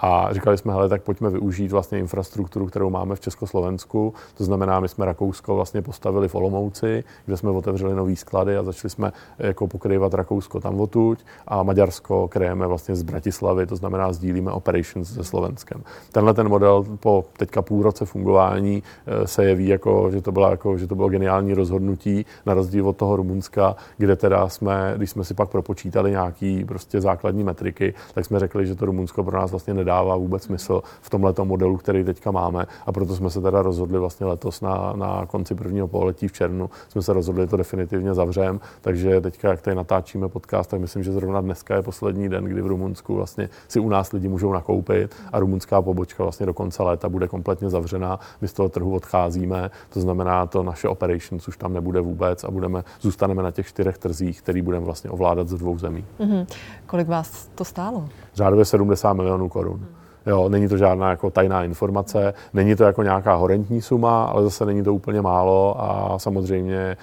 [0.05, 4.13] A říkali jsme, hele, tak pojďme využít vlastně infrastrukturu, kterou máme v Československu.
[4.37, 8.63] To znamená, my jsme Rakousko vlastně postavili v Olomouci, kde jsme otevřeli nový sklady a
[8.63, 14.13] začali jsme jako pokrývat Rakousko tam otuď a Maďarsko kryjeme vlastně z Bratislavy, to znamená,
[14.13, 15.83] sdílíme operations se Slovenskem.
[16.11, 20.51] Tenhle ten model po teďka půl roce fungování eh, se jeví jako, že to, bylo
[20.51, 25.09] jako, že to bylo geniální rozhodnutí na rozdíl od toho Rumunska, kde teda jsme, když
[25.09, 29.37] jsme si pak propočítali nějaký prostě základní metriky, tak jsme řekli, že to Rumunsko pro
[29.37, 33.41] nás vlastně nedává vůbec smysl v tomhle modelu, který teďka máme a proto jsme se
[33.41, 37.57] teda rozhodli vlastně letos na, na konci prvního pololetí v červnu jsme se rozhodli to
[37.57, 42.29] definitivně zavřem, takže teďka, jak tady natáčíme podcast, tak myslím, že zrovna dneska je poslední
[42.29, 46.45] den, kdy v Rumunsku vlastně si u nás lidi můžou nakoupit a rumunská pobočka vlastně
[46.45, 48.19] do konce léta bude kompletně zavřená.
[48.41, 52.51] My z toho trhu odcházíme, to znamená, to naše operations už tam nebude vůbec a
[52.51, 56.05] budeme, zůstaneme na těch čtyřech trzích, který budeme vlastně ovládat ze dvou zemí.
[56.19, 56.45] Mm-hmm.
[56.85, 58.09] Kolik vás to stálo?
[58.35, 59.79] Řádově 70 milionů korun.
[59.79, 59.87] Mm.
[60.25, 64.65] Jo, není to žádná jako tajná informace, není to jako nějaká horentní suma, ale zase
[64.65, 66.97] není to úplně málo a samozřejmě e,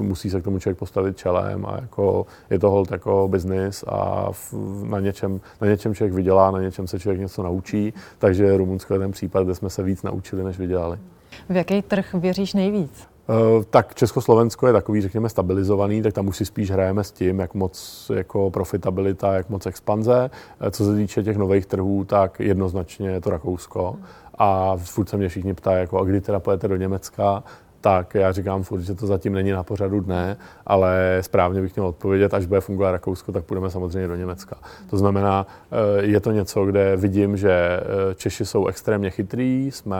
[0.00, 4.28] musí se k tomu člověk postavit čelem a jako je to hold jako business a
[4.82, 9.00] na něčem, na něčem člověk vydělá, na něčem se člověk něco naučí, takže Rumunsko je
[9.00, 10.98] ten případ, kde jsme se víc naučili, než vydělali.
[11.48, 13.08] V jaký trh věříš nejvíc?
[13.30, 17.38] Eh, tak Československo je takový, řekněme, stabilizovaný, tak tam už si spíš hrajeme s tím,
[17.38, 20.30] jak moc jako profitabilita, jak moc expanze.
[20.60, 23.96] Eh, co se týče těch nových trhů, tak jednoznačně je to Rakousko.
[24.38, 27.42] A furt se mě všichni ptají, jako, a kdy teda pojete do Německa,
[27.80, 31.86] tak já říkám furt, že to zatím není na pořadu dne, ale správně bych měl
[31.86, 34.56] odpovědět, až bude fungovat Rakousko, tak půjdeme samozřejmě do Německa.
[34.90, 39.98] To znamená, eh, je to něco, kde vidím, že eh, Češi jsou extrémně chytrý, jsme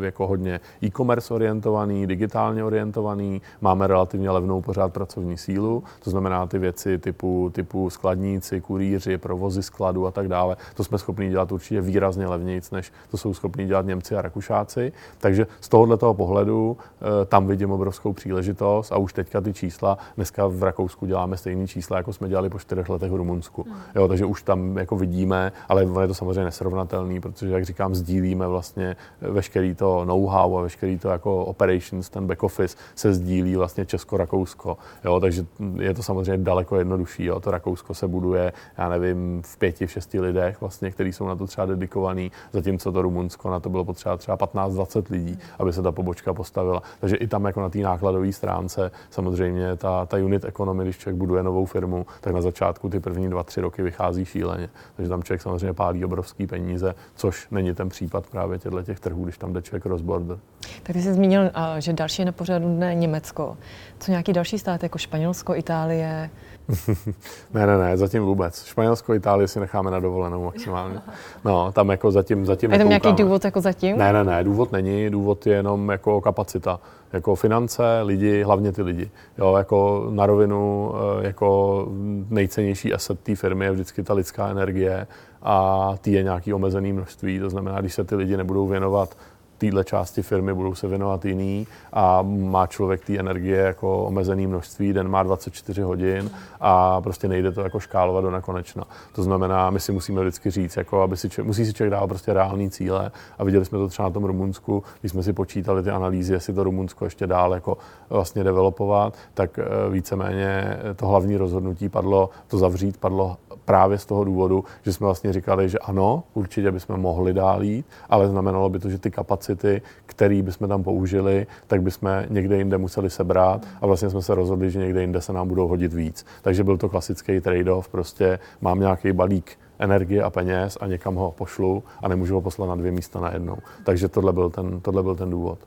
[0.00, 6.46] eh, jako hodně e-commerce orientovaný, digitálně orientovaný, máme relativně levnou pořád pracovní sílu, to znamená
[6.46, 11.52] ty věci typu, typu skladníci, kurýři, provozy skladu a tak dále, to jsme schopni dělat
[11.52, 14.92] určitě výrazně levnějc, než to jsou schopni dělat Němci a Rakušáci.
[15.18, 20.46] Takže z tohoto pohledu Eh, tam vidím obrovskou příležitost a už teďka ty čísla, dneska
[20.46, 23.62] v Rakousku děláme stejné čísla, jako jsme dělali po čtyřech letech v Rumunsku.
[23.62, 23.76] Hmm.
[23.94, 28.48] Jo, takže už tam jako vidíme, ale je to samozřejmě nesrovnatelný, protože, jak říkám, sdílíme
[28.48, 33.86] vlastně veškerý to know-how a veškerý to jako operations, ten back office se sdílí vlastně
[33.86, 34.76] Česko-Rakousko.
[35.04, 35.46] Jo, takže
[35.76, 37.24] je to samozřejmě daleko jednodušší.
[37.24, 37.40] Jo.
[37.40, 41.36] To Rakousko se buduje, já nevím, v pěti, v šesti lidech, vlastně, kteří jsou na
[41.36, 45.82] to třeba dedikovaní, zatímco to Rumunsko na to bylo potřeba třeba 15-20 lidí, aby se
[45.82, 46.82] ta pobočka postavila.
[47.00, 51.16] Takže i tam jako na té nákladové stránce samozřejmě ta, ta unit economy, když člověk
[51.16, 54.70] buduje novou firmu, tak na začátku ty první dva, tři roky vychází šíleně.
[54.96, 59.24] Takže tam člověk samozřejmě pálí obrovský peníze, což není ten případ právě těchto těch trhů,
[59.24, 60.38] když tam jde člověk cross border.
[60.82, 63.56] Tak ty jsi zmínil, že další na pořadu dne Německo.
[63.98, 66.30] Co nějaký další stát, jako Španělsko, Itálie?
[67.54, 68.64] ne, ne, ne, zatím vůbec.
[68.64, 70.98] Španělsko, Itálii si necháme na dovolenou maximálně.
[71.44, 73.98] No, tam jako zatím, zatím Je tam nějaký důvod jako zatím?
[73.98, 76.80] Ne, ne, ne, důvod není, důvod je jenom jako kapacita.
[77.12, 79.10] Jako finance, lidi, hlavně ty lidi.
[79.38, 81.86] Jo, jako na rovinu, eh, jako
[82.30, 85.06] nejcennější asset té firmy je vždycky ta lidská energie
[85.42, 87.38] a ty je nějaký omezený množství.
[87.38, 89.16] To znamená, když se ty lidi nebudou věnovat
[89.60, 94.92] téhle části firmy budou se věnovat jiný a má člověk té energie jako omezený množství,
[94.92, 96.30] den má 24 hodin
[96.60, 98.84] a prostě nejde to jako škálovat do nekonečna.
[99.12, 102.06] To znamená, my si musíme vždycky říct, jako aby si člověk, musí si člověk dát
[102.06, 105.82] prostě reální cíle a viděli jsme to třeba na tom Rumunsku, když jsme si počítali
[105.82, 107.78] ty analýzy, jestli to Rumunsko ještě dál jako
[108.10, 113.36] vlastně developovat, tak eh, víceméně to hlavní rozhodnutí padlo, to zavřít padlo
[113.70, 117.86] právě z toho důvodu, že jsme vlastně říkali, že ano, určitě bychom mohli dál jít,
[118.08, 122.78] ale znamenalo by to, že ty kapacity, které bychom tam použili, tak bychom někde jinde
[122.78, 126.26] museli sebrat a vlastně jsme se rozhodli, že někde jinde se nám budou hodit víc.
[126.42, 131.30] Takže byl to klasický trade-off, prostě mám nějaký balík energie a peněz a někam ho
[131.30, 133.56] pošlu a nemůžu ho poslat na dvě místa najednou.
[133.84, 135.58] Takže tohle byl ten, tohle byl ten důvod.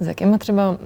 [0.00, 0.78] S jakýma třeba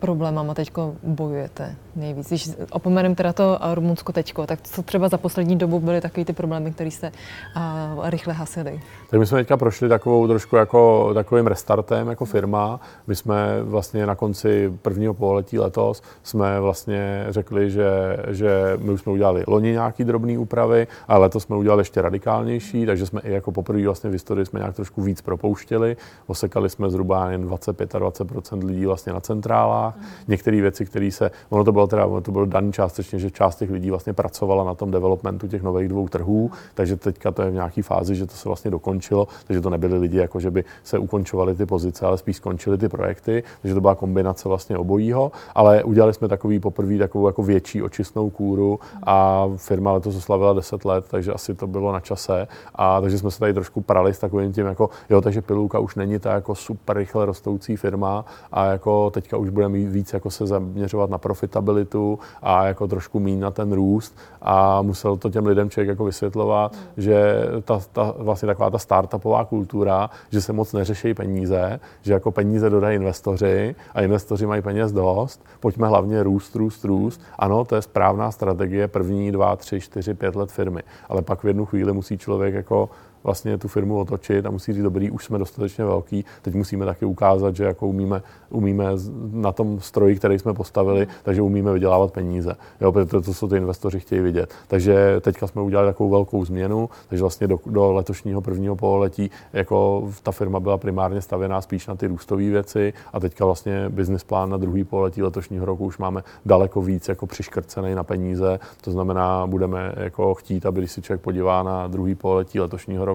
[0.00, 0.72] problémama teď
[1.02, 2.28] bojujete nejvíc?
[2.28, 6.32] Když opomenem teda to Rumunsko teďko, tak co třeba za poslední dobu byly takové ty
[6.32, 7.12] problémy, které jste
[7.56, 8.80] uh, rychle hasili?
[9.10, 12.80] Tak my jsme teďka prošli takovou trošku jako takovým restartem jako firma.
[13.06, 19.00] My jsme vlastně na konci prvního pololetí letos jsme vlastně řekli, že, že my už
[19.00, 23.32] jsme udělali loni nějaký drobné úpravy, a letos jsme udělali ještě radikálnější, takže jsme i
[23.32, 25.96] jako poprvé vlastně v historii jsme nějak trošku víc propouštěli.
[26.26, 29.89] Osekali jsme zhruba jen 25-20% lidí vlastně na centrálách
[30.28, 33.56] Některé věci, které se, ono to bylo teda, ono to bylo daný částečně, že část
[33.56, 37.50] těch lidí vlastně pracovala na tom developmentu těch nových dvou trhů, takže teďka to je
[37.50, 40.64] v nějaké fázi, že to se vlastně dokončilo, takže to nebyly lidi, jako že by
[40.84, 45.32] se ukončovaly ty pozice, ale spíš skončily ty projekty, takže to byla kombinace vlastně obojího,
[45.54, 50.84] ale udělali jsme takový poprvé takovou jako větší očistnou kůru a firma letos oslavila 10
[50.84, 54.18] let, takže asi to bylo na čase a takže jsme se tady trošku prali s
[54.18, 58.64] takovým tím jako, jo, takže Pilulka už není ta jako super rychle rostoucí firma a
[58.66, 63.50] jako teďka už budeme víc jako se zaměřovat na profitabilitu a jako trošku míň na
[63.50, 67.02] ten růst a musel to těm lidem člověk jako vysvětlovat, mm.
[67.02, 72.30] že ta, ta, vlastně taková ta startupová kultura, že se moc neřeší peníze, že jako
[72.30, 77.20] peníze dodají investoři a investoři mají peněz dost, pojďme hlavně růst, růst, růst.
[77.38, 81.46] Ano, to je správná strategie první dva, tři, čtyři, pět let firmy, ale pak v
[81.46, 82.90] jednu chvíli musí člověk jako
[83.24, 87.04] vlastně tu firmu otočit a musí říct, dobrý, už jsme dostatečně velký, teď musíme taky
[87.04, 88.84] ukázat, že jako umíme, umíme
[89.32, 92.56] na tom stroji, který jsme postavili, takže umíme vydělávat peníze.
[92.80, 94.54] Jo, protože to, jsou ty investoři chtějí vidět.
[94.68, 100.08] Takže teďka jsme udělali takovou velkou změnu, takže vlastně do, do letošního prvního pololetí jako
[100.22, 104.50] ta firma byla primárně stavěná spíš na ty růstové věci a teďka vlastně business plán
[104.50, 108.60] na druhý pololetí letošního roku už máme daleko víc jako přiškrcený na peníze.
[108.80, 113.09] To znamená, budeme jako chtít, aby když si člověk podívá na druhý pololetí letošního roku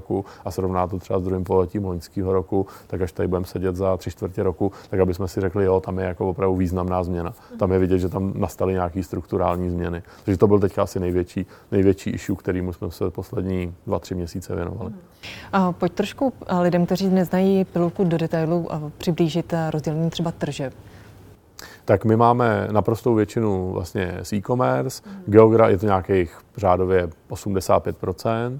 [0.46, 3.98] a srovná to třeba s druhým poletím loňského roku, tak až tady budeme sedět za
[3.98, 7.34] tři čtvrtě roku, tak aby jsme si řekli, jo, tam je jako opravdu významná změna.
[7.60, 10.04] Tam je vidět, že tam nastaly nějaké strukturální změny.
[10.26, 14.56] Takže to byl teďka asi největší, největší issue, kterýmu jsme se poslední dva, tři měsíce
[14.56, 14.92] věnovali.
[15.54, 18.68] A pojď trošku lidem, kteří neznají pilulku do detailu,
[18.98, 20.74] přiblížit rozdělení třeba tržeb
[21.86, 25.24] tak my máme naprostou většinu vlastně z e-commerce, mm.
[25.26, 28.60] Geogra je to nějakých řádově 85 Eh,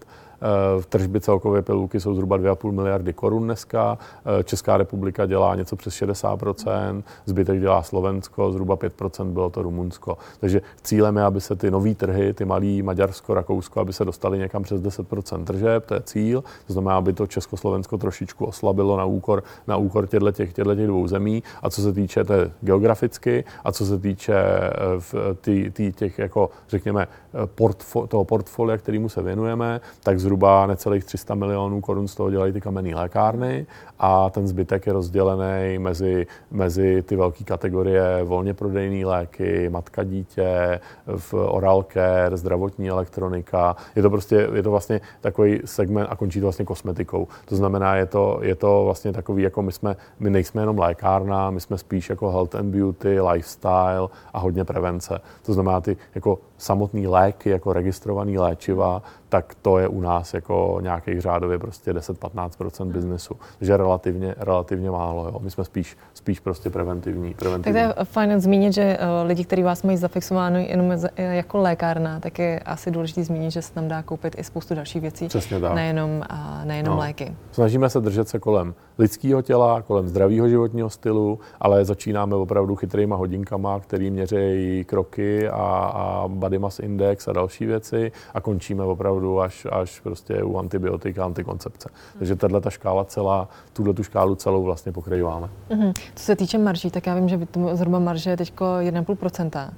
[0.80, 3.98] v tržby celkově pilulky jsou zhruba 2,5 miliardy korun dneska.
[4.40, 10.18] Eh, Česká republika dělá něco přes 60%, zbytek dělá Slovensko, zhruba 5% bylo to Rumunsko.
[10.40, 14.40] Takže cílem je, aby se ty nové trhy, ty malý Maďarsko, Rakousko, aby se dostali
[14.40, 16.44] někam přes 10% tržeb, to je cíl.
[16.68, 21.08] To znamená, aby to Československo trošičku oslabilo na úkor, na úkor těchto těch, těch dvou
[21.08, 21.44] zemí.
[21.62, 26.20] A co se týče té geograficky a co se týče eh, v tý, tý, těch,
[26.20, 27.08] jako řekněme,
[27.46, 32.54] portfo, toho portfolia, kterému se věnujeme, tak zhruba necelých 300 milionů korun z toho dělají
[32.54, 33.66] ty kamenné lékárny
[34.00, 40.80] a ten zbytek je rozdělený mezi, mezi ty velké kategorie volně prodejné léky, matka dítě,
[41.06, 43.76] v oral care, zdravotní elektronika.
[43.96, 47.28] Je to prostě, je to vlastně takový segment a končí to vlastně kosmetikou.
[47.46, 51.52] To znamená, je to, je to vlastně takový, jako my jsme, my nejsme jenom lékárna,
[51.52, 55.22] my jsme spíš jako health and beauty, lifestyle a hodně prevence.
[55.46, 60.80] To znamená ty jako samotný léky, jako registrovaný léčiva, tak to je u nás jako
[60.82, 63.36] nějakých řádově prostě 10-15% biznesu.
[63.60, 65.26] Takže relativně, relativně málo.
[65.26, 65.40] Jo.
[65.40, 67.80] My jsme spíš, spíš prostě preventivní, preventivní.
[67.82, 72.20] Tak to je fajn zmínit, že uh, lidi, kteří vás mají zafixováno jenom jako lékárna,
[72.20, 75.28] tak je asi důležité zmínit, že se tam dá koupit i spoustu dalších věcí.
[75.28, 75.76] Přesně tak.
[75.76, 77.00] Nejenom, uh, nejenom no.
[77.00, 77.36] léky.
[77.52, 83.16] Snažíme se držet se kolem lidského těla, kolem zdravého životního stylu, ale začínáme opravdu chytrýma
[83.16, 85.56] hodinkama, který měří kroky a,
[85.94, 91.18] a body mass index a další věci a končíme opravdu až, až prostě u antibiotik
[91.18, 91.90] a antikoncepce.
[92.18, 95.50] Takže tahle ta škála celá, tuhle tu škálu celou vlastně pokryváme.
[95.70, 95.94] Mm-hmm.
[96.16, 97.40] Co se týče marží, tak já vím, že
[97.74, 99.70] zhruba marže je teď 1,5%.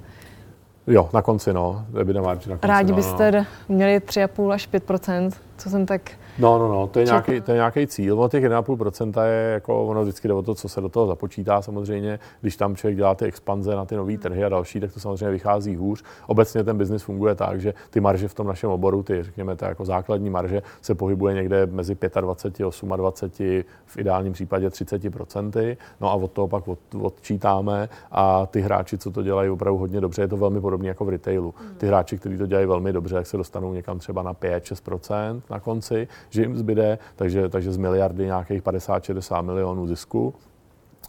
[0.86, 1.84] Jo, na konci, no.
[2.00, 3.46] EBITDA margin na konci, Rádi no, byste no.
[3.68, 7.54] měli 3,5 až 5% co jsem tak No, no, no, to je, nějaký, to je
[7.54, 8.18] nějaký cíl.
[8.18, 11.62] Ono těch 1,5% je jako, ono vždycky jde o to, co se do toho započítá
[11.62, 12.18] samozřejmě.
[12.40, 15.30] Když tam člověk dělá ty expanze na ty nové trhy a další, tak to samozřejmě
[15.30, 16.04] vychází hůř.
[16.26, 19.68] Obecně ten biznis funguje tak, že ty marže v tom našem oboru, ty řekněme, ta
[19.68, 22.64] jako základní marže, se pohybuje někde mezi 25,
[22.96, 25.76] 28, v ideálním případě 30%.
[26.00, 30.00] No a od toho pak od, odčítáme a ty hráči, co to dělají opravdu hodně
[30.00, 31.54] dobře, je to velmi podobné jako v retailu.
[31.76, 35.60] Ty hráči, kteří to dělají velmi dobře, tak se dostanou někam třeba na 5-6% na
[35.60, 40.34] konci že jim zbyde, takže, takže z miliardy nějakých 50-60 milionů zisku.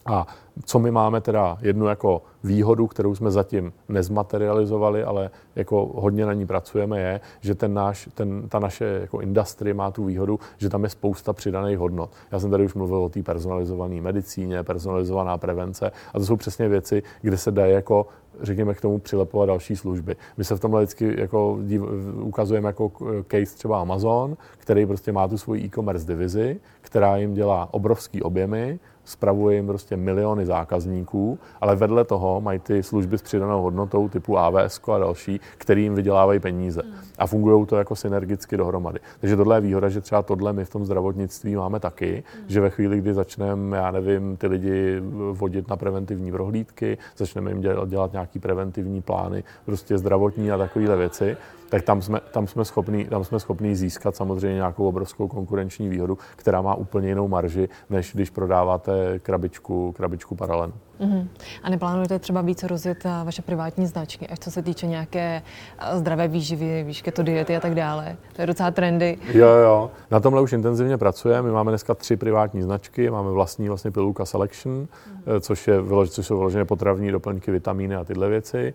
[0.06, 0.28] A
[0.66, 6.34] co my máme teda jednu jako výhodu, kterou jsme zatím nezmaterializovali, ale jako hodně na
[6.34, 10.70] ní pracujeme, je, že ten náš, ten, ta naše jako industrie má tu výhodu, že
[10.70, 12.12] tam je spousta přidaných hodnot.
[12.32, 16.70] Já jsem tady už mluvil o té personalizované medicíně, personalizovaná prevence a to jsou přesně
[16.70, 18.08] věci, kde se dá jako
[18.42, 20.16] řekněme, k tomu přilepovat další služby.
[20.38, 21.82] My se v tomhle vždycky jako div,
[22.22, 22.92] ukazujeme jako
[23.28, 28.80] case třeba Amazon, který prostě má tu svoji e-commerce divizi, která jim dělá obrovský objemy,
[29.10, 34.38] spravuje jim prostě miliony zákazníků, ale vedle toho mají ty služby s přidanou hodnotou typu
[34.38, 36.82] AWS a další, který jim vydělávají peníze.
[37.18, 39.00] A fungují to jako synergicky dohromady.
[39.20, 42.70] Takže tohle je výhoda, že třeba tohle my v tom zdravotnictví máme taky, že ve
[42.70, 45.02] chvíli, kdy začneme, já nevím, ty lidi
[45.32, 50.98] vodit na preventivní prohlídky, začneme jim dělat, dělat nějaký preventivní plány, prostě zdravotní a takovéhle
[50.98, 51.38] věci,
[51.70, 56.18] tak tam jsme, tam jsme, schopní, tam jsme schopní získat samozřejmě nějakou obrovskou konkurenční výhodu,
[56.36, 60.74] která má úplně jinou marži, než když prodáváte krabičku, krabičku paralenu.
[61.00, 61.28] Uh-huh.
[61.64, 65.42] A neplánujete třeba více rozjet eh, vaše privátní značky, až co se týče nějaké
[65.80, 68.18] eh, zdravé výživy, víš, to diety a tak dále?
[68.36, 69.18] To je docela trendy.
[69.34, 69.92] Jo, jo.
[70.12, 71.48] Na tomhle už intenzivně pracujeme.
[71.48, 73.10] My máme dneska tři privátní značky.
[73.10, 74.88] Máme vlastní vlastně Piluka Selection,
[75.26, 75.40] uh-huh.
[75.40, 75.76] což, je,
[76.08, 78.74] což jsou vyloženě potravní doplňky, vitamíny a tyhle věci.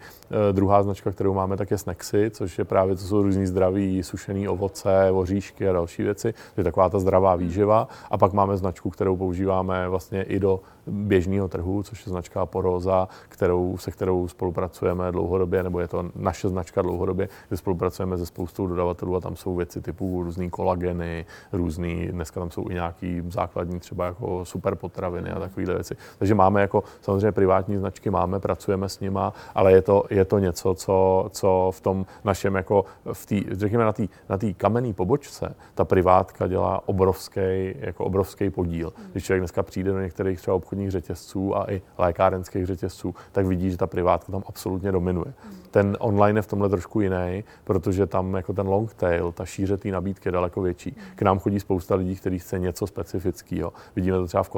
[0.52, 4.48] Druhá značka, kterou máme, tak je Snacksy, což je právě, to jsou různý zdraví, sušený
[4.48, 6.32] ovoce, oříšky a další věci.
[6.32, 7.88] To je taková ta zdravá výživa.
[8.10, 13.08] A pak máme značku, kterou používáme vlastně i do běžného trhu, což je značka Poroza,
[13.28, 18.66] kterou, se kterou spolupracujeme dlouhodobě, nebo je to naše značka dlouhodobě, kde spolupracujeme se spoustou
[18.66, 23.80] dodavatelů a tam jsou věci typu různý kolageny, různý, dneska tam jsou i nějaký základní
[23.80, 25.96] třeba jako super potraviny a takovéhle věci.
[26.18, 30.38] Takže máme jako samozřejmě privátní značky, máme, pracujeme s nima, ale je to, je to
[30.38, 34.92] něco, co, co v tom našem jako v tý, řekněme na té na tý kamenné
[34.92, 38.92] pobočce, ta privátka dělá obrovský, jako obrovský podíl.
[39.12, 43.70] Když člověk dneska přijde do některých třeba obchodních řetězců a i lékárenských řetězců, tak vidí,
[43.70, 45.34] že ta privátka tam absolutně dominuje.
[45.70, 49.76] Ten online je v tomhle trošku jiný, protože tam jako ten long tail, ta šíře
[49.76, 50.96] té nabídky je daleko větší.
[51.16, 53.72] K nám chodí spousta lidí, kteří chce něco specifického.
[53.96, 54.50] Vidíme to třeba v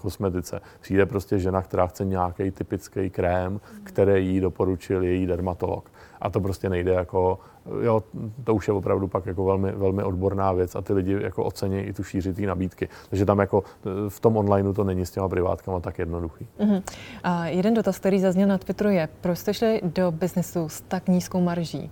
[0.00, 0.60] kosmetice.
[0.80, 5.90] Přijde prostě žena, která chce nějaký typický krém, který jí doporučil její dermatolog.
[6.20, 7.38] A to prostě nejde jako
[7.82, 8.02] jo,
[8.44, 11.80] to už je opravdu pak jako velmi, velmi odborná věc a ty lidi jako ocení
[11.80, 12.88] i tu šířitý nabídky.
[13.10, 13.62] Takže tam jako
[14.08, 16.46] v tom onlineu to není s těma privátkama tak jednoduchý.
[16.60, 16.82] Uh-huh.
[17.22, 21.08] A jeden dotaz, který zazněl na Twitteru je, proč jste šli do biznesu s tak
[21.08, 21.90] nízkou marží?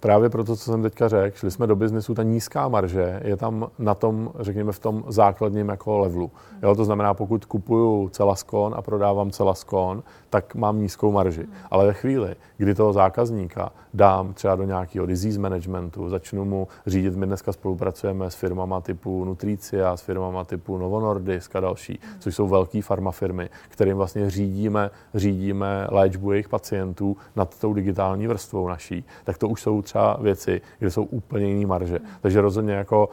[0.00, 3.70] Právě proto, co jsem teďka řekl, šli jsme do biznesu, ta nízká marže je tam
[3.78, 6.30] na tom, řekněme, v tom základním jako levelu.
[6.62, 11.46] Jo, to znamená, pokud kupuju celaskon a prodávám celaskon, tak mám nízkou marži.
[11.70, 17.16] Ale ve chvíli, kdy toho zákazníka dám třeba do nějakého disease managementu, začnu mu řídit,
[17.16, 22.34] my dneska spolupracujeme s firmama typu Nutricia, s firmama typu Novo Nordisk a další, což
[22.34, 29.04] jsou velké farmafirmy, kterým vlastně řídíme, řídíme léčbu jejich pacientů nad tou digitální vrstvou naší,
[29.24, 31.98] tak to už jsou třeba věci, kde jsou úplně jiné marže.
[32.20, 33.08] Takže rozhodně jako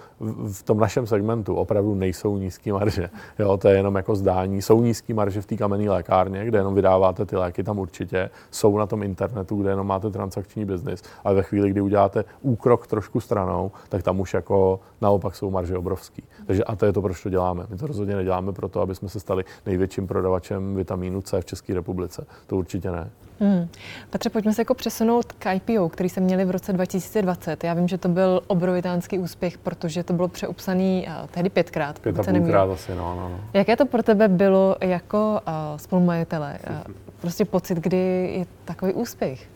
[0.51, 3.09] v tom našem segmentu opravdu nejsou nízké marže.
[3.39, 4.61] Jo, to je jenom jako zdání.
[4.61, 8.29] Jsou nízké marže v té kamenné lékárně, kde jenom vydáváte ty léky, tam určitě.
[8.51, 11.03] Jsou na tom internetu, kde jenom máte transakční biznis.
[11.23, 15.77] Ale ve chvíli, kdy uděláte úkrok trošku stranou, tak tam už jako naopak jsou marže
[15.77, 16.23] obrovský.
[16.45, 17.65] Takže a to je to, proč to děláme.
[17.69, 21.73] My to rozhodně neděláme proto, aby jsme se stali největším prodavačem vitamínu C v České
[21.73, 22.25] republice.
[22.47, 23.09] To určitě ne.
[23.39, 23.67] Hmm.
[24.09, 27.63] Petře, pojďme se jako přesunout k IPO, který se měli v roce 2020.
[27.63, 31.99] Já vím, že to byl obrovitánský úspěch, protože to bylo přeupsaný uh, tehdy pětkrát.
[31.99, 33.39] Pět a půlkrát asi, no, no, no.
[33.53, 36.59] Jaké to pro tebe bylo jako uh, spolumajitele?
[36.69, 37.97] Uh, prostě pocit, kdy
[38.37, 39.47] je takový úspěch?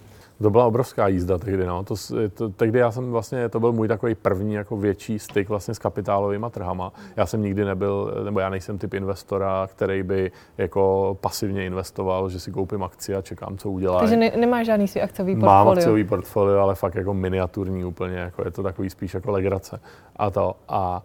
[0.41, 1.65] To byla obrovská jízda tehdy.
[1.65, 1.83] No.
[1.83, 1.95] To,
[2.33, 5.79] to, tehdy já jsem vlastně, to byl můj takový první jako větší styk vlastně s
[5.79, 6.93] kapitálovými trhama.
[7.15, 12.39] Já jsem nikdy nebyl, nebo já nejsem typ investora, který by jako pasivně investoval, že
[12.39, 13.99] si koupím akci a čekám, co udělá.
[13.99, 15.65] Takže ne, nemáš žádný svůj akciový portfolio?
[15.65, 19.79] Mám akciový portfolio, ale fakt jako miniaturní úplně, jako je to takový spíš jako legrace.
[20.15, 20.55] A to.
[20.69, 21.03] A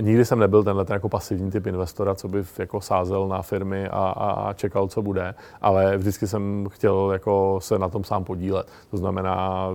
[0.00, 3.88] Nikdy jsem nebyl tenhle ten jako pasivní typ investora, co by jako sázel na firmy
[3.88, 8.24] a, a, a čekal, co bude, ale vždycky jsem chtěl jako se na tom sám
[8.24, 8.66] podílet.
[8.90, 9.68] To znamená,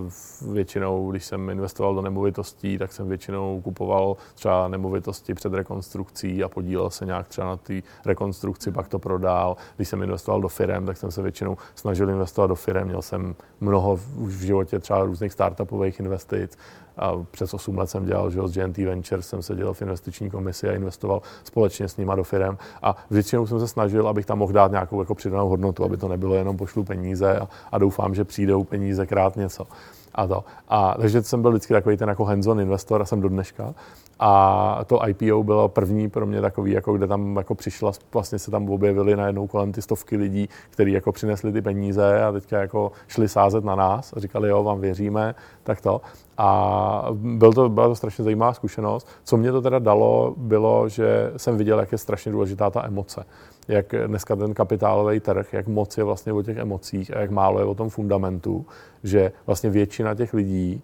[0.52, 6.50] většinou, když jsem investoval do nemovitostí, tak jsem většinou kupoval třeba nemovitosti před rekonstrukcí a
[6.50, 9.58] podílel se nějak třeba na té rekonstrukci, pak to prodal.
[9.76, 12.88] Když jsem investoval do firm, tak jsem se většinou snažil investovat do firm.
[12.88, 16.58] Měl jsem mnoho v životě třeba různých startupových investic
[16.98, 20.70] a přes 8 let jsem dělal, že z GNT Ventures jsem seděl v investiční komisi
[20.70, 22.58] a investoval společně s nima do firm.
[22.82, 26.08] A většinou jsem se snažil, abych tam mohl dát nějakou jako přidanou hodnotu, aby to
[26.08, 29.68] nebylo jenom pošlu peníze a, a doufám, že přijdou peníze krát něco.
[30.16, 30.44] A to.
[30.70, 33.74] A, takže jsem byl vždycky takový ten jako hands-on investor a jsem do dneška.
[34.20, 38.52] A to IPO bylo první pro mě takový, jako kde tam jako přišla, vlastně se
[38.52, 42.92] tam objevili najednou kolem ty stovky lidí, kteří jako přinesli ty peníze a teďka jako
[43.08, 46.02] šli sázet na nás a říkali, jo, vám věříme, tak to.
[46.38, 49.08] A byl to, byla to strašně zajímavá zkušenost.
[49.24, 53.26] Co mě to teda dalo, bylo, že jsem viděl, jak je strašně důležitá ta emoce.
[53.68, 57.60] Jak dneska ten kapitálový trh, jak moc je vlastně o těch emocích a jak málo
[57.60, 58.66] je o tom fundamentu,
[59.04, 60.84] že vlastně většina těch lidí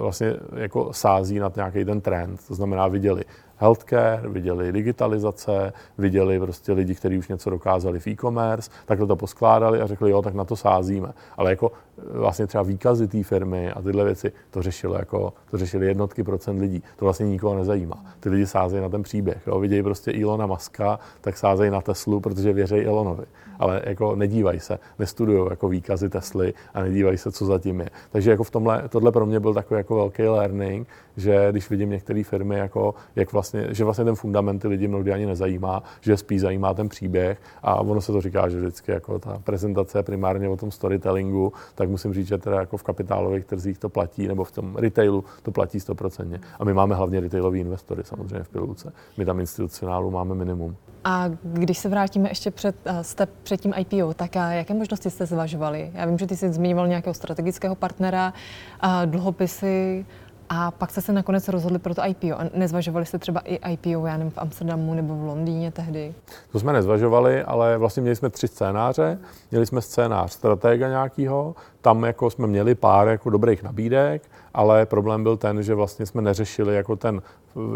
[0.00, 2.40] vlastně jako sází na nějaký ten trend.
[2.48, 3.24] To znamená, viděli
[3.60, 9.80] healthcare, viděli digitalizace, viděli prostě lidi, kteří už něco dokázali v e-commerce, takhle to poskládali
[9.80, 11.12] a řekli, jo, tak na to sázíme.
[11.36, 15.58] Ale jako eh, vlastně třeba výkazy té firmy a tyhle věci, to řešilo jako, to
[15.58, 16.82] řešili jednotky procent lidí.
[16.96, 18.04] To vlastně nikoho nezajímá.
[18.20, 19.42] Ty lidi sázejí na ten příběh.
[19.46, 19.60] Jo.
[19.60, 23.24] Vidějí prostě Ilona Maska, tak sázejí na Teslu, protože věří Elonovi.
[23.58, 27.90] Ale jako nedívají se, nestudují jako výkazy Tesly a nedívají se, co zatím je.
[28.12, 31.90] Takže jako v tomhle, tohle pro mě byl takový jako velký learning, že když vidím
[31.90, 36.16] některé firmy, jako, jak vlastně, že vlastně ten fundament ty lidi mnohdy ani nezajímá, že
[36.16, 40.02] spíš zajímá ten příběh a ono se to říká, že vždycky jako ta prezentace je
[40.02, 44.28] primárně o tom storytellingu, tak musím říct, že teda jako v kapitálových trzích to platí,
[44.28, 46.40] nebo v tom retailu to platí 100%.
[46.58, 48.92] A my máme hlavně retailový investory samozřejmě v Pilulce.
[49.16, 50.76] My tam institucionálu máme minimum.
[51.04, 55.10] A když se vrátíme ještě před, eh, step před tím IPO, tak a jaké možnosti
[55.10, 55.90] jste zvažovali?
[55.94, 58.32] Já vím, že ty jsi zmiňoval nějakého strategického partnera,
[58.80, 60.06] a dluhopisy,
[60.52, 62.40] a pak jste se nakonec rozhodli pro to IPO.
[62.40, 66.14] A nezvažovali jste třeba i IPO, já nevím, v Amsterdamu nebo v Londýně tehdy?
[66.52, 69.18] To jsme nezvažovali, ale vlastně měli jsme tři scénáře.
[69.50, 74.22] Měli jsme scénář stratega nějakého, tam jako jsme měli pár jako dobrých nabídek,
[74.54, 77.22] ale problém byl ten, že vlastně jsme neřešili jako ten,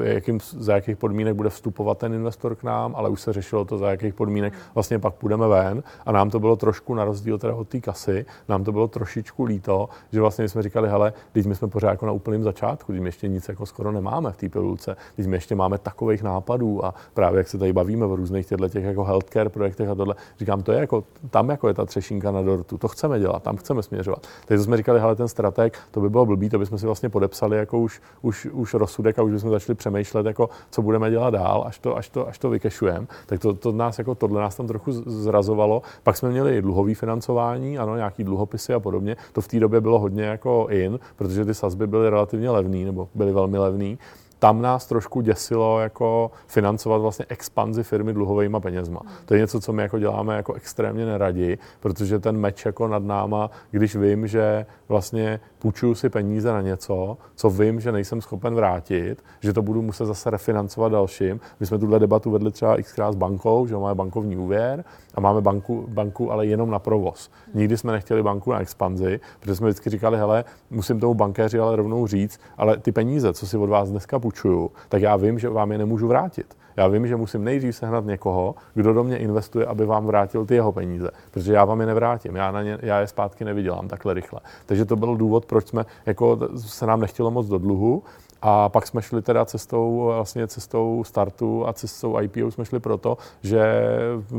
[0.02, 3.78] jakým, za jakých podmínek bude vstupovat ten investor k nám, ale už se řešilo to,
[3.78, 7.54] za jakých podmínek vlastně pak půjdeme ven a nám to bylo trošku na rozdíl teda
[7.54, 11.54] od té kasy, nám to bylo trošičku líto, že vlastně jsme říkali, hele, teď my
[11.54, 14.48] jsme pořád jako na úplném začátku, teď my ještě nic jako skoro nemáme v té
[14.48, 18.46] pilulce, teď my ještě máme takových nápadů a právě jak se tady bavíme o různých
[18.46, 21.84] těchto těch jako healthcare projektech a tohle, říkám, to je jako, tam jako je ta
[21.84, 24.26] třešínka na dortu, to chceme dělat, tam chceme směřovat.
[24.46, 27.56] Takže jsme říkali, hele, ten strateg, to by bylo blbý, to bychom si vlastně podepsali
[27.56, 31.64] jako už, už, už rozsudek a už bychom začali přemýšlet, jako, co budeme dělat dál,
[31.66, 33.06] až to, až to, až to vykešujeme.
[33.26, 35.82] Tak to, to nás, jako tohle nás tam trochu zrazovalo.
[36.02, 39.16] Pak jsme měli dluhový financování, ano, nějaký dluhopisy a podobně.
[39.32, 43.08] To v té době bylo hodně jako in, protože ty sazby byly relativně levný, nebo
[43.14, 43.98] byly velmi levný
[44.44, 49.00] tam nás trošku děsilo jako financovat vlastně expanzi firmy dluhovými penězma.
[49.24, 53.02] To je něco, co my jako děláme jako extrémně neradi, protože ten meč jako nad
[53.02, 58.54] náma, když vím, že vlastně půjčuju si peníze na něco, co vím, že nejsem schopen
[58.54, 61.40] vrátit, že to budu muset zase refinancovat dalším.
[61.60, 64.84] My jsme tuhle debatu vedli třeba xkrát s bankou, že máme bankovní úvěr
[65.14, 67.30] a máme banku, banku ale jenom na provoz.
[67.54, 71.76] Nikdy jsme nechtěli banku na expanzi, protože jsme vždycky říkali, hele, musím tomu bankéři ale
[71.76, 75.48] rovnou říct, ale ty peníze, co si od vás dneska půjčuju, tak já vím, že
[75.48, 76.56] vám je nemůžu vrátit.
[76.76, 80.54] Já vím, že musím nejdřív sehnat někoho, kdo do mě investuje, aby vám vrátil ty
[80.54, 84.14] jeho peníze, protože já vám je nevrátím, já, na ně, já je zpátky nevydělám takhle
[84.14, 84.40] rychle.
[84.66, 88.02] Takže to byl důvod, proč jsme, jako se nám nechtělo moc do dluhu
[88.46, 93.18] a pak jsme šli teda cestou, vlastně cestou startu a cestou IPO jsme šli proto,
[93.42, 93.64] že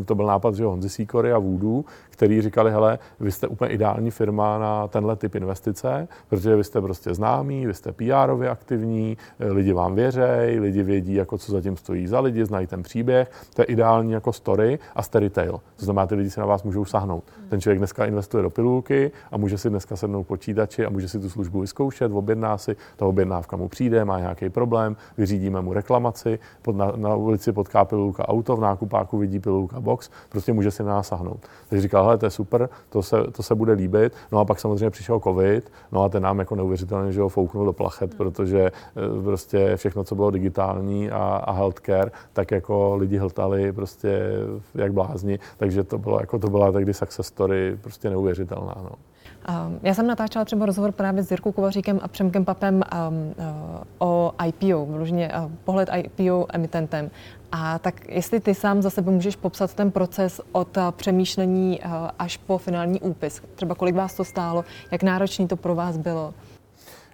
[0.05, 1.83] to byl nápad, že Honzi Sikory a Voodoo,
[2.15, 6.81] který říkali, hele, vy jste úplně ideální firma na tenhle typ investice, protože vy jste
[6.81, 12.07] prostě známí, vy jste PR-ově aktivní, lidi vám věřejí, lidi vědí, jako co zatím stojí
[12.07, 15.59] za lidi, znají ten příběh, to je ideální jako story a jste retail.
[15.75, 17.23] To znamená, ty lidi si na vás můžou sahnout.
[17.49, 21.19] Ten člověk dneska investuje do pilulky a může si dneska sednout počítači a může si
[21.19, 25.73] tu službu vyzkoušet, objedná si, ta objednávka mu přijde, přijde, má nějaký problém, vyřídíme mu
[25.73, 30.71] reklamaci, pod, na, na ulici potká pilulka auto, v nákupáku vidí pilulka box, prostě může
[30.71, 31.39] si na nás sahnout.
[31.69, 34.13] Takže říkal, hele, to je super, to se, to se bude líbit.
[34.31, 37.65] No a pak samozřejmě přišel covid, no a ten nám jako neuvěřitelně, že ho fouknul
[37.65, 38.17] do plachet, hmm.
[38.17, 44.21] protože eh, prostě všechno, co bylo digitální a, a healthcare, tak jako lidi hltali prostě
[44.75, 48.75] jak blázni, takže to bylo jako to byla tehdy success story prostě neuvěřitelná.
[48.83, 48.91] No.
[49.83, 54.31] Já jsem natáčela třeba rozhovor právě s Jirkou Kovaříkem a Přemkem Papem um, uh, o
[54.45, 57.11] IPO, vložně uh, pohled IPO emitentem.
[57.51, 61.79] A tak jestli ty sám za sebe můžeš popsat ten proces od uh, přemýšlení
[62.19, 66.33] až po finální úpis, třeba kolik vás to stálo, jak náročný to pro vás bylo?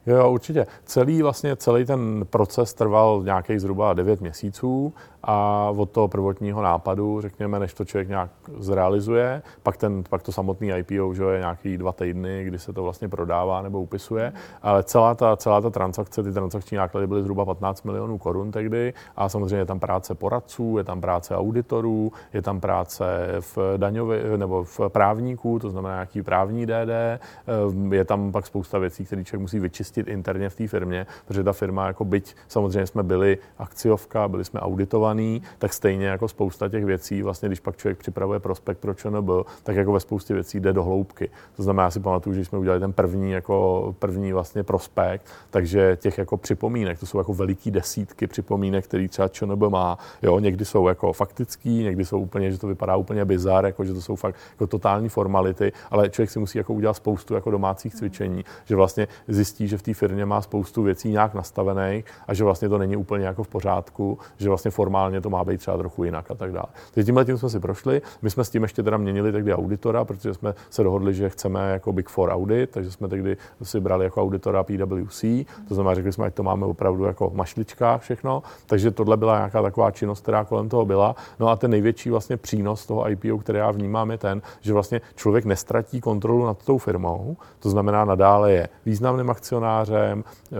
[0.05, 0.67] Jo, určitě.
[0.85, 4.93] Celý vlastně celý ten proces trval nějakých zhruba 9 měsíců
[5.23, 10.31] a od toho prvotního nápadu, řekněme, než to člověk nějak zrealizuje, pak, ten, pak to
[10.31, 14.83] samotný IPO že je nějaký dva týdny, kdy se to vlastně prodává nebo upisuje, ale
[14.83, 19.29] celá ta, celá ta transakce, ty transakční náklady byly zhruba 15 milionů korun tehdy a
[19.29, 24.63] samozřejmě je tam práce poradců, je tam práce auditorů, je tam práce v daňově, nebo
[24.63, 29.41] v právníků, to znamená nějaký právní DD, ehm, je tam pak spousta věcí, které člověk
[29.41, 34.27] musí vyčistit interně v té firmě, protože ta firma, jako byť samozřejmě jsme byli akciovka,
[34.27, 38.77] byli jsme auditovaní, tak stejně jako spousta těch věcí, vlastně když pak člověk připravuje prospekt
[38.77, 39.29] pro ČNB,
[39.63, 41.29] tak jako ve spoustě věcí jde do hloubky.
[41.55, 45.97] To znamená, já si pamatuju, že jsme udělali ten první, jako první vlastně prospekt, takže
[46.01, 49.97] těch jako připomínek, to jsou jako veliký desítky připomínek, který třeba ČNB má.
[50.21, 53.93] Jo, někdy jsou jako faktický, někdy jsou úplně, že to vypadá úplně bizar, jako že
[53.93, 57.95] to jsou fakt jako totální formality, ale člověk si musí jako udělat spoustu jako domácích
[57.95, 62.43] cvičení, že vlastně zjistí, že v té firmě má spoustu věcí nějak nastavených a že
[62.43, 66.03] vlastně to není úplně jako v pořádku, že vlastně formálně to má být třeba trochu
[66.03, 66.65] jinak a tak dále.
[66.93, 68.01] Takže tímhle tím jsme si prošli.
[68.21, 71.71] My jsme s tím ještě teda měnili tehdy auditora, protože jsme se dohodli, že chceme
[71.71, 75.21] jako Big Four audit, takže jsme tehdy si brali jako auditora PwC,
[75.67, 78.43] to znamená, řekli jsme, ať to máme opravdu jako v mašličkách všechno.
[78.65, 81.15] Takže tohle byla nějaká taková činnost, která kolem toho byla.
[81.39, 85.01] No a ten největší vlastně přínos toho IPO, který já vnímám, je ten, že vlastně
[85.15, 89.70] člověk nestratí kontrolu nad tou firmou, to znamená nadále je významným akcionářem,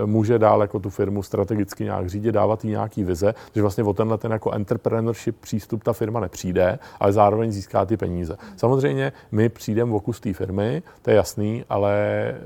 [0.06, 3.92] může dál jako tu firmu strategicky nějak řídit, dávat jí nějaký vize, že vlastně o
[3.92, 8.36] tenhle ten jako entrepreneurship přístup ta firma nepřijde, ale zároveň získá ty peníze.
[8.56, 11.94] Samozřejmě my přijdeme v oku z té firmy, to je jasný, ale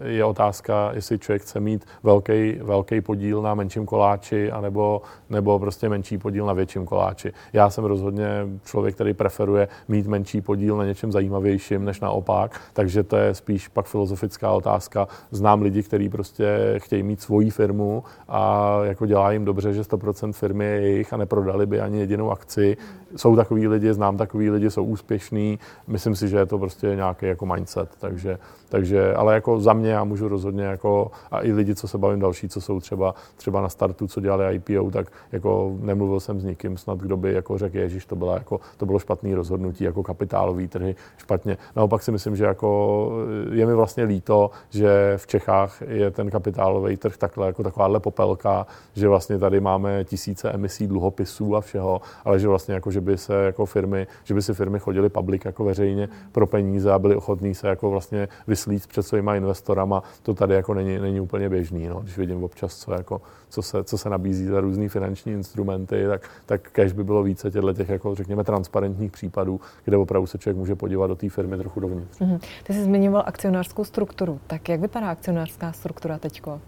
[0.05, 5.89] je otázka, jestli člověk chce mít velký, velký podíl na menším koláči, anebo, nebo prostě
[5.89, 7.33] menší podíl na větším koláči.
[7.53, 8.29] Já jsem rozhodně
[8.65, 13.69] člověk, který preferuje mít menší podíl na něčem zajímavějším, než naopak, takže to je spíš
[13.69, 15.09] pak filozofická otázka.
[15.31, 20.33] Znám lidi, kteří prostě chtějí mít svoji firmu a jako dělá jim dobře, že 100%
[20.33, 22.77] firmy je jejich a neprodali by ani jedinou akci.
[23.17, 25.59] Jsou takový lidi, znám takový lidi, jsou úspěšní.
[25.87, 27.89] Myslím si, že je to prostě nějaký jako mindset.
[28.01, 28.39] Takže,
[28.69, 32.21] takže ale jako za mě já můžu rozhodně jako, a i lidi, co se bavím
[32.21, 36.45] další, co jsou třeba, třeba na startu, co dělali IPO, tak jako nemluvil jsem s
[36.45, 40.03] nikým snad, kdo by jako řekl, Ježíš, to, bylo jako, to bylo špatný rozhodnutí, jako
[40.03, 41.57] kapitálový trhy špatně.
[41.77, 43.11] Naopak si myslím, že jako
[43.53, 48.67] je mi vlastně líto, že v Čechách je ten kapitálový trh takhle, jako takováhle popelka,
[48.95, 53.19] že vlastně tady máme tisíce emisí dluhopisů a všeho, ale že vlastně jako, že by
[53.19, 57.17] se jako firmy, že by si firmy chodily public jako veřejně pro peníze a byli
[57.17, 61.87] ochotní se jako vlastně vyslít před svýma investorama, to tady jako není, není úplně běžný,
[61.87, 62.01] no.
[62.01, 66.31] když vidím občas, co, jako, co, se, co se nabízí za různé finanční instrumenty, tak,
[66.47, 70.57] tak kež by bylo více těchto těch, jako řekněme, transparentních případů, kde opravdu se člověk
[70.57, 72.21] může podívat do té firmy trochu dovnitř.
[72.21, 72.39] Mm-hmm.
[72.65, 76.61] Ty jsi zmiňoval akcionářskou strukturu, tak jak vypadá akcionářská struktura teďko?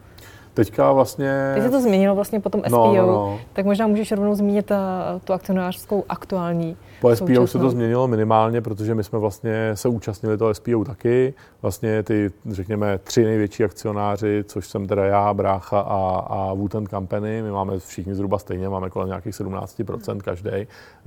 [0.59, 1.53] Teďka vlastně...
[1.55, 3.41] Ty jsi to změnilo vlastně po tom SPO, no, no, no.
[3.53, 4.77] tak možná můžeš rovnou zmínit uh,
[5.25, 7.47] tu akcionářskou aktuální po SPO současnou.
[7.47, 11.35] se to změnilo minimálně, protože my jsme vlastně se účastnili toho SPO taky.
[11.63, 17.43] Vlastně ty, řekněme, tři největší akcionáři, což jsem teda já, Brácha a, a Wooten Company,
[17.43, 20.51] my máme všichni zhruba stejně, máme kolem nějakých 17% každý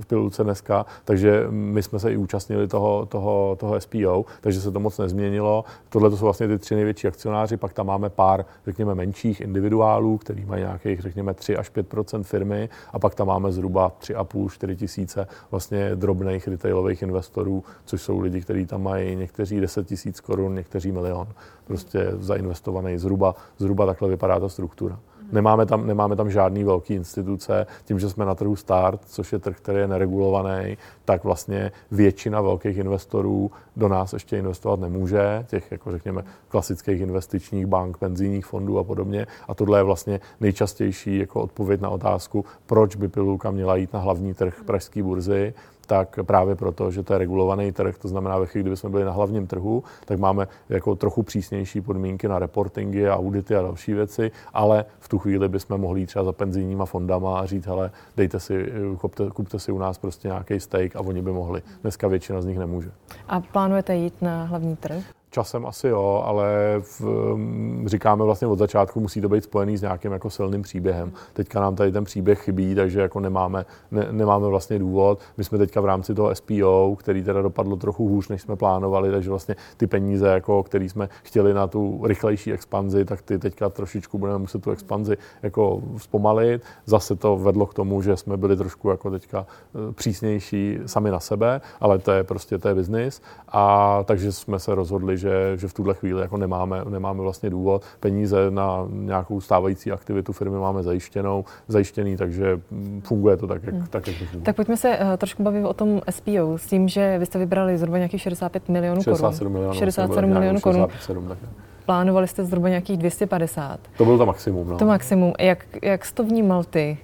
[0.00, 4.70] v Pilulce dneska, takže my jsme se i účastnili toho, toho, toho SPO, takže se
[4.70, 5.64] to moc nezměnilo.
[5.88, 10.18] Tohle to jsou vlastně ty tři největší akcionáři, pak tam máme pár, řekněme, menších individuálů,
[10.18, 15.26] který mají nějakých, řekněme, 3 až 5% firmy a pak tam máme zhruba 3,5-4 tisíce
[15.50, 20.92] vlastně drobných retailových investorů, což jsou lidi, kteří tam mají někteří 10 tisíc korun, někteří
[20.92, 21.28] milion.
[21.64, 24.98] Prostě zainvestovaný zhruba, zhruba takhle vypadá ta struktura.
[25.32, 27.66] Nemáme tam, nemáme tam žádný velký instituce.
[27.84, 32.40] Tím, že jsme na trhu start, což je trh, který je neregulovaný, tak vlastně většina
[32.40, 38.78] velkých investorů do nás ještě investovat nemůže, těch, jako řekněme, klasických investičních bank, penzijních fondů
[38.78, 39.26] a podobně.
[39.48, 44.00] A tohle je vlastně nejčastější jako odpověď na otázku, proč by Pilulka měla jít na
[44.00, 45.54] hlavní trh pražské burzy
[45.86, 49.04] tak právě proto, že to je regulovaný trh, to znamená, ve chvíli, kdyby jsme byli
[49.04, 54.30] na hlavním trhu, tak máme jako trochu přísnější podmínky na reportingy, audity a další věci,
[54.52, 58.40] ale v tu chvíli bychom mohli jít třeba za penzijníma fondama a říct, hele, dejte
[58.40, 61.62] si, kupte, kupte si u nás prostě nějaký steak a oni by mohli.
[61.82, 62.90] Dneska většina z nich nemůže.
[63.28, 65.04] A plánujete jít na hlavní trh?
[65.32, 69.82] Časem asi jo, ale v, mm, říkáme vlastně od začátku, musí to být spojený s
[69.82, 71.12] nějakým jako silným příběhem.
[71.32, 75.20] Teďka nám tady ten příběh chybí, takže jako nemáme, ne, nemáme vlastně důvod.
[75.36, 79.10] My jsme teďka v rámci toho SPO, který teda dopadlo trochu hůř, než jsme plánovali,
[79.10, 83.68] takže vlastně ty peníze, jako, které jsme chtěli na tu rychlejší expanzi, tak ty teďka
[83.68, 86.62] trošičku budeme muset tu expanzi jako zpomalit.
[86.86, 89.46] Zase to vedlo k tomu, že jsme byli trošku jako teďka
[89.88, 93.22] e, přísnější sami na sebe, ale to je prostě to je business.
[93.48, 97.84] A takže jsme se rozhodli, že, že v tuhle chvíli jako nemáme, nemáme vlastně důvod.
[98.00, 102.60] Peníze na nějakou stávající aktivitu firmy máme zajištěnou, zajištěný, takže
[103.02, 103.86] funguje to tak, jak, hmm.
[103.90, 104.44] tak, jak to funguje.
[104.44, 107.78] Tak pojďme se uh, trošku bavit o tom SPO, s tím, že vy jste vybrali
[107.78, 109.74] zhruba nějakých 65 milionů 67 korun.
[109.74, 110.80] 67 milionů korun.
[110.80, 111.38] 67, tak
[111.86, 113.80] Plánovali jste zhruba nějakých 250.
[113.96, 114.68] To bylo to maximum.
[114.68, 114.78] No.
[114.78, 115.32] To maximum.
[115.40, 116.98] Jak, jak jsi to vnímal ty?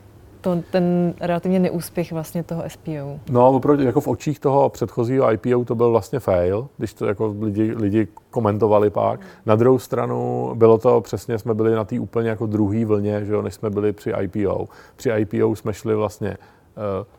[0.57, 3.21] To, ten relativně neúspěch vlastně toho SPO?
[3.31, 7.35] No, oproti, jako v očích toho předchozího IPO to byl vlastně fail, když to jako
[7.41, 9.21] lidi, lidi komentovali pak.
[9.47, 13.33] Na druhou stranu bylo to přesně, jsme byli na té úplně jako druhý vlně, že
[13.33, 14.69] jo, než jsme byli při IPO.
[14.97, 16.37] Při IPO jsme šli vlastně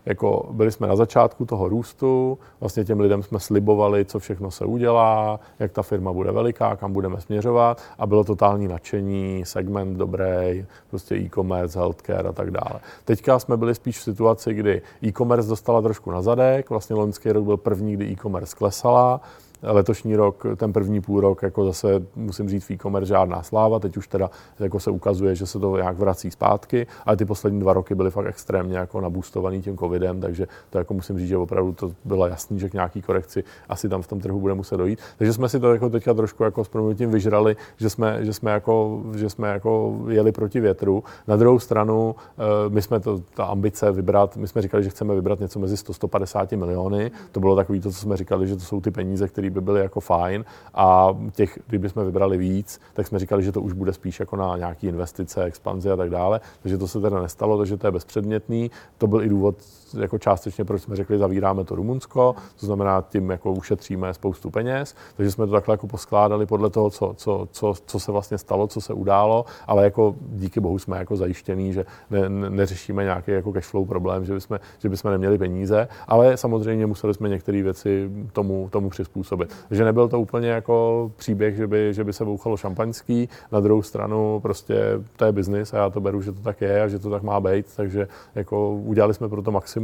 [0.05, 4.65] jako byli jsme na začátku toho růstu, vlastně těm lidem jsme slibovali, co všechno se
[4.65, 10.65] udělá, jak ta firma bude veliká, kam budeme směřovat a bylo totální nadšení, segment dobrý,
[10.89, 12.79] prostě e-commerce, healthcare a tak dále.
[13.05, 17.43] Teďka jsme byli spíš v situaci, kdy e-commerce dostala trošku na zadek, vlastně loňský rok
[17.43, 19.21] byl první, kdy e-commerce klesala,
[19.61, 23.97] letošní rok, ten první půl rok, jako zase musím říct v e-commerce žádná sláva, teď
[23.97, 24.29] už teda
[24.59, 28.11] jako se ukazuje, že se to nějak vrací zpátky, ale ty poslední dva roky byly
[28.11, 32.27] fakt extrémně jako nabůstovaný tím covidem, takže to jako musím říct, že opravdu to bylo
[32.27, 34.99] jasný, že k nějaký korekci asi tam v tom trhu bude muset dojít.
[35.17, 38.51] Takže jsme si to jako teďka trošku jako s tím vyžrali, že jsme, že jsme,
[38.51, 41.03] jako, že jsme jako jeli proti větru.
[41.27, 45.15] Na druhou stranu, eh, my jsme to, ta ambice vybrat, my jsme říkali, že chceme
[45.15, 47.11] vybrat něco mezi 100-150 miliony.
[47.31, 49.81] To bylo takový to, co jsme říkali, že to jsou ty peníze, které by byly
[49.81, 54.19] jako fajn a těch, kdybychom vybrali víc, tak jsme říkali, že to už bude spíš
[54.19, 56.41] jako na nějaké investice, expanzi a tak dále.
[56.61, 58.71] Takže to se teda nestalo, takže to je bezpředmětný.
[58.97, 59.55] To byl i důvod
[59.99, 64.95] jako částečně, proč jsme řekli, zavíráme to Rumunsko, to znamená, tím jako ušetříme spoustu peněz,
[65.17, 68.67] takže jsme to takhle jako poskládali podle toho, co, co, co, co se vlastně stalo,
[68.67, 73.31] co se událo, ale jako díky bohu jsme jako zajištění, že ne, ne, neřešíme nějaký
[73.31, 78.09] jako cashflow problém, že bychom, že bychom neměli peníze, ale samozřejmě museli jsme některé věci
[78.33, 79.53] tomu, tomu přizpůsobit.
[79.67, 83.29] Takže nebyl to úplně jako příběh, že by, že by se bouchalo šampaňský.
[83.51, 84.75] Na druhou stranu prostě
[85.15, 87.23] to je biznis a já to beru, že to tak je a že to tak
[87.23, 87.65] má být.
[87.75, 89.78] Takže jako udělali jsme pro to maximum,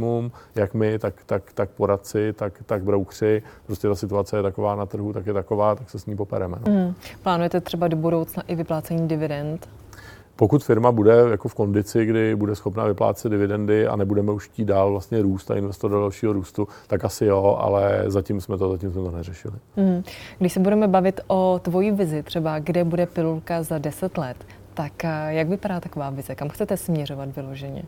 [0.54, 3.42] jak my, tak, tak, tak poradci, tak, tak broukři.
[3.66, 6.56] Prostě ta situace je taková na trhu, tak je taková, tak se s ní popereme.
[6.66, 6.72] No.
[6.72, 6.94] Mm.
[7.22, 9.68] Plánujete třeba do budoucna i vyplácení dividend?
[10.36, 14.64] Pokud firma bude jako v kondici, kdy bude schopná vyplácet dividendy a nebudeme už chtít
[14.64, 18.72] dál vlastně růst a investovat do dalšího růstu, tak asi jo, ale zatím jsme to,
[18.72, 19.54] zatím jsme to neřešili.
[19.76, 20.02] Mm.
[20.38, 24.36] Když se budeme bavit o tvojí vizi, třeba kde bude pilulka za 10 let,
[24.74, 26.34] tak eh, jak vypadá taková vize?
[26.34, 27.82] Kam chcete směřovat vyloženě?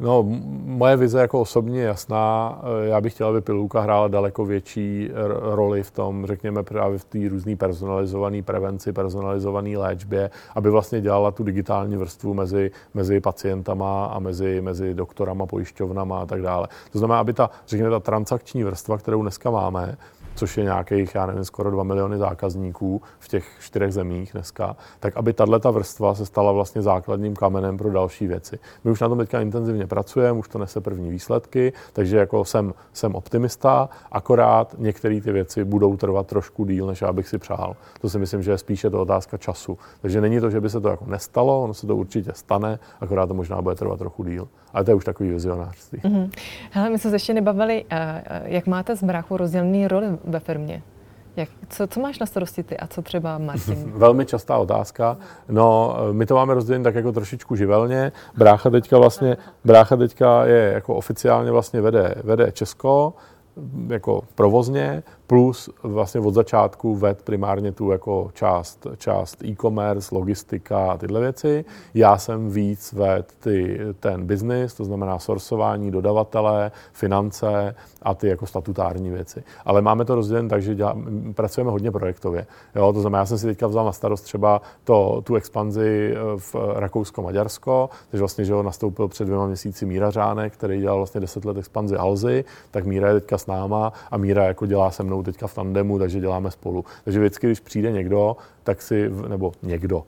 [0.00, 0.22] No,
[0.64, 2.58] moje vize jako osobně je jasná.
[2.62, 7.04] Eh, já bych chtěl, aby Pilulka hrála daleko větší roli v tom, řekněme, právě v
[7.04, 14.06] té různé personalizované prevenci, personalizované léčbě, aby vlastně dělala tu digitální vrstvu mezi, mezi pacientama
[14.06, 16.68] a mezi, mezi doktorama, pojišťovnama a tak dále.
[16.92, 19.96] To znamená, aby ta, řekněme, ta transakční vrstva, kterou dneska máme,
[20.36, 25.16] což je nějakých, já nevím, skoro 2 miliony zákazníků v těch čtyřech zemích dneska, tak
[25.16, 28.58] aby tato vrstva se stala vlastně základním kamenem pro další věci.
[28.84, 32.74] My už na tom teďka intenzivně pracujeme, už to nese první výsledky, takže jako jsem,
[32.92, 37.76] jsem optimista, akorát některé ty věci budou trvat trošku díl, než já bych si přál.
[38.00, 39.78] To si myslím, že je spíše to otázka času.
[40.00, 43.26] Takže není to, že by se to jako nestalo, ono se to určitě stane, akorát
[43.26, 44.48] to možná bude trvat trochu díl.
[44.72, 45.98] Ale to je už takový vizionářství.
[45.98, 46.30] Mm-hmm.
[46.70, 47.84] Hele, my jsme se ještě nebavili,
[48.44, 50.82] jak máte s bráchou rozdělený roli ve firmě?
[51.36, 53.92] Jak, co, co máš na starosti ty a co třeba Martin?
[53.96, 55.16] Velmi častá otázka.
[55.48, 58.12] No, my to máme rozdělené tak jako trošičku živelně.
[58.36, 63.14] Brácha teďka vlastně, brácha teďka je jako oficiálně vlastně vede, vede Česko,
[63.88, 70.96] jako provozně, plus vlastně od začátku ved primárně tu jako část, část e-commerce, logistika a
[70.96, 71.64] tyhle věci.
[71.94, 78.46] Já jsem víc ved ty, ten business, to znamená sourcování, dodavatele, finance a ty jako
[78.46, 79.44] statutární věci.
[79.64, 80.76] Ale máme to rozdělené tak, že
[81.34, 82.46] pracujeme hodně projektově.
[82.74, 86.38] Jo, to znamená, já jsem si teďka vzal na starost třeba to, tu expanzi eh,
[86.38, 91.20] v Rakousko-Maďarsko, takže vlastně, že ho nastoupil před dvěma měsíci Míra Řánek, který dělal vlastně
[91.20, 95.22] 10 let expanzi Alzy, tak Míra je teďka náma a Míra jako dělá se mnou
[95.22, 96.84] teďka v tandemu, takže děláme spolu.
[97.04, 100.04] Takže vždycky, když přijde někdo, tak si, nebo někdo,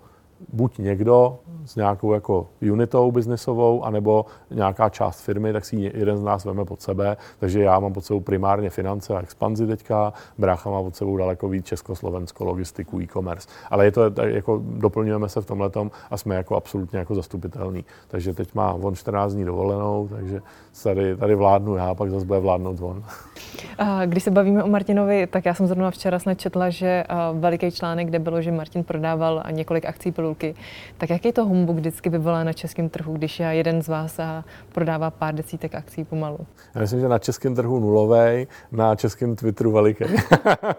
[0.52, 6.22] buď někdo s nějakou jako unitou biznesovou, anebo nějaká část firmy, tak si jeden z
[6.22, 7.16] nás veme pod sebe.
[7.38, 11.48] Takže já mám pod sebou primárně finance a expanzi teďka, brácha má pod sebou daleko
[11.48, 13.48] víc Československo, logistiku, e-commerce.
[13.70, 15.70] Ale je to, jako doplňujeme se v tomhle
[16.10, 17.84] a jsme jako absolutně jako zastupitelný.
[18.08, 20.40] Takže teď má on 14 dní dovolenou, takže
[20.82, 23.04] tady, tady vládnu já, pak zase bude vládnout on.
[24.06, 28.06] Když se bavíme o Martinovi, tak já jsem zrovna včera snad četla, že veliký článek,
[28.06, 30.54] kde bylo, že Martin prodával několik akcí pilulky.
[30.98, 34.20] Tak jaký to humbuk vždycky vyvolá na českém trhu, když jeden z vás
[34.72, 36.38] prodává pár desítek akcí pomalu?
[36.74, 40.04] Já myslím, že na českém trhu nulový, na českém Twitteru veliký.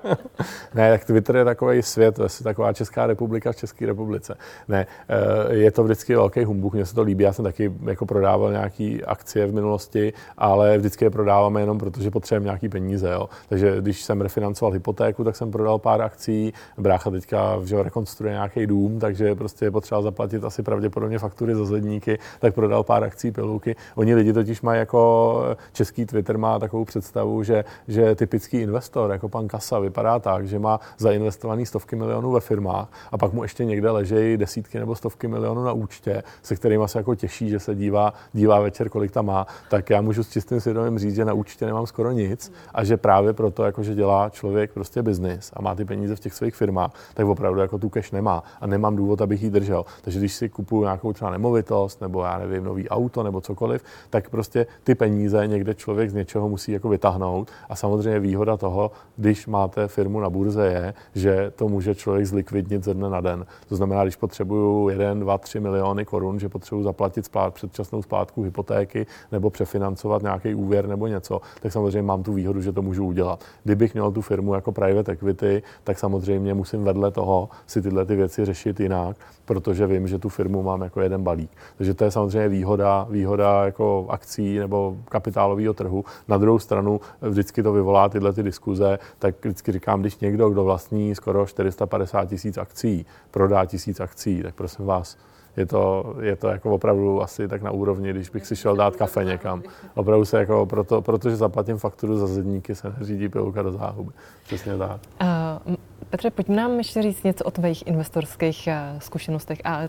[0.73, 4.37] ne, tak Twitter je takový svět, to je taková Česká republika v České republice.
[4.67, 8.05] Ne, eh, je to vždycky velký humbuk, mně se to líbí, já jsem taky jako
[8.05, 13.09] prodával nějaký akcie v minulosti, ale vždycky je prodáváme jenom proto, že potřebujeme nějaký peníze.
[13.09, 13.29] Jo.
[13.49, 18.67] Takže když jsem refinancoval hypotéku, tak jsem prodal pár akcí, brácha teďka že rekonstruuje nějaký
[18.67, 23.31] dům, takže prostě je potřeba zaplatit asi pravděpodobně faktury za zedníky, tak prodal pár akcí
[23.31, 23.75] pilulky.
[23.95, 29.29] Oni lidi totiž mají jako český Twitter má takovou představu, že, že typický investor, jako
[29.29, 33.65] pan Kasa, vypadá tak, že má zainvestovaný stovky milionů ve firmách a pak mu ještě
[33.65, 37.75] někde ležejí desítky nebo stovky milionů na účtě, se kterými se jako těší, že se
[37.75, 41.33] dívá, dívá večer, kolik tam má, tak já můžu s čistým svědomím říct, že na
[41.33, 45.61] účtě nemám skoro nic a že právě proto, jako že dělá člověk prostě biznis a
[45.61, 48.95] má ty peníze v těch svých firmách, tak opravdu jako tu cash nemá a nemám
[48.95, 49.85] důvod, abych ji držel.
[50.01, 54.29] Takže když si kupuju nějakou třeba nemovitost nebo já nevím, nový auto nebo cokoliv, tak
[54.29, 57.51] prostě ty peníze někde člověk z něčeho musí jako vytáhnout.
[57.69, 62.83] A samozřejmě výhoda toho, když máte firmu na burze, je, že to může člověk zlikvidnit
[62.83, 63.45] ze dne na den.
[63.69, 68.43] To znamená, když potřebuju 1, 2, 3 miliony korun, že potřebuji zaplatit splát, předčasnou splátku
[68.43, 73.05] hypotéky nebo přefinancovat nějaký úvěr nebo něco, tak samozřejmě mám tu výhodu, že to můžu
[73.05, 73.43] udělat.
[73.63, 78.15] Kdybych měl tu firmu jako private equity, tak samozřejmě musím vedle toho si tyhle ty
[78.15, 81.51] věci řešit jinak, protože vím, že tu firmu mám jako jeden balík.
[81.77, 86.05] Takže to je samozřejmě výhoda, výhoda jako akcí nebo kapitálového trhu.
[86.27, 90.63] Na druhou stranu vždycky to vyvolá tyhle ty diskuze, tak vždycky říkám, když někdo, kdo
[90.63, 95.17] vlastní skoro 450 tisíc akcí, prodá tisíc akcí, tak prosím vás,
[95.57, 98.95] je to, je to jako opravdu asi tak na úrovni, když bych si šel dát
[98.95, 99.63] kafe někam.
[99.95, 104.11] Opravdu se jako, proto, protože zaplatím fakturu za zedníky, se neřídí pilka do záhuby.
[104.43, 105.01] Přesně tak.
[105.21, 105.75] Uh,
[106.09, 109.59] Petře, pojďme nám ještě říct něco o tvých investorských uh, zkušenostech.
[109.63, 109.81] A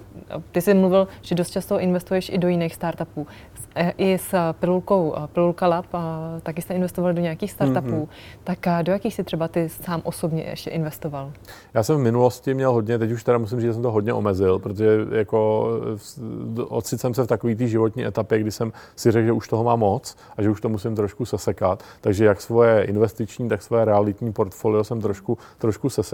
[0.52, 3.26] ty jsi mluvil, že dost často investuješ i do jiných startupů.
[3.74, 5.86] E, I s pilulkou Pilulka Lab,
[6.42, 7.88] taky jste investovali do nějakých startupů.
[7.88, 8.08] Mm-hmm.
[8.44, 11.32] Tak do jakých jsi třeba ty sám osobně ještě investoval?
[11.74, 14.12] Já jsem v minulosti měl hodně, teď už teda musím říct, že jsem to hodně
[14.12, 15.68] omezil, protože jako
[16.68, 19.64] ocit jsem se v takové té životní etapě, kdy jsem si řekl, že už toho
[19.64, 21.82] mám moc a že už to musím trošku sesekat.
[22.00, 26.09] Takže jak svoje investiční, tak svoje realitní portfolio jsem trošku, trošku sesekal.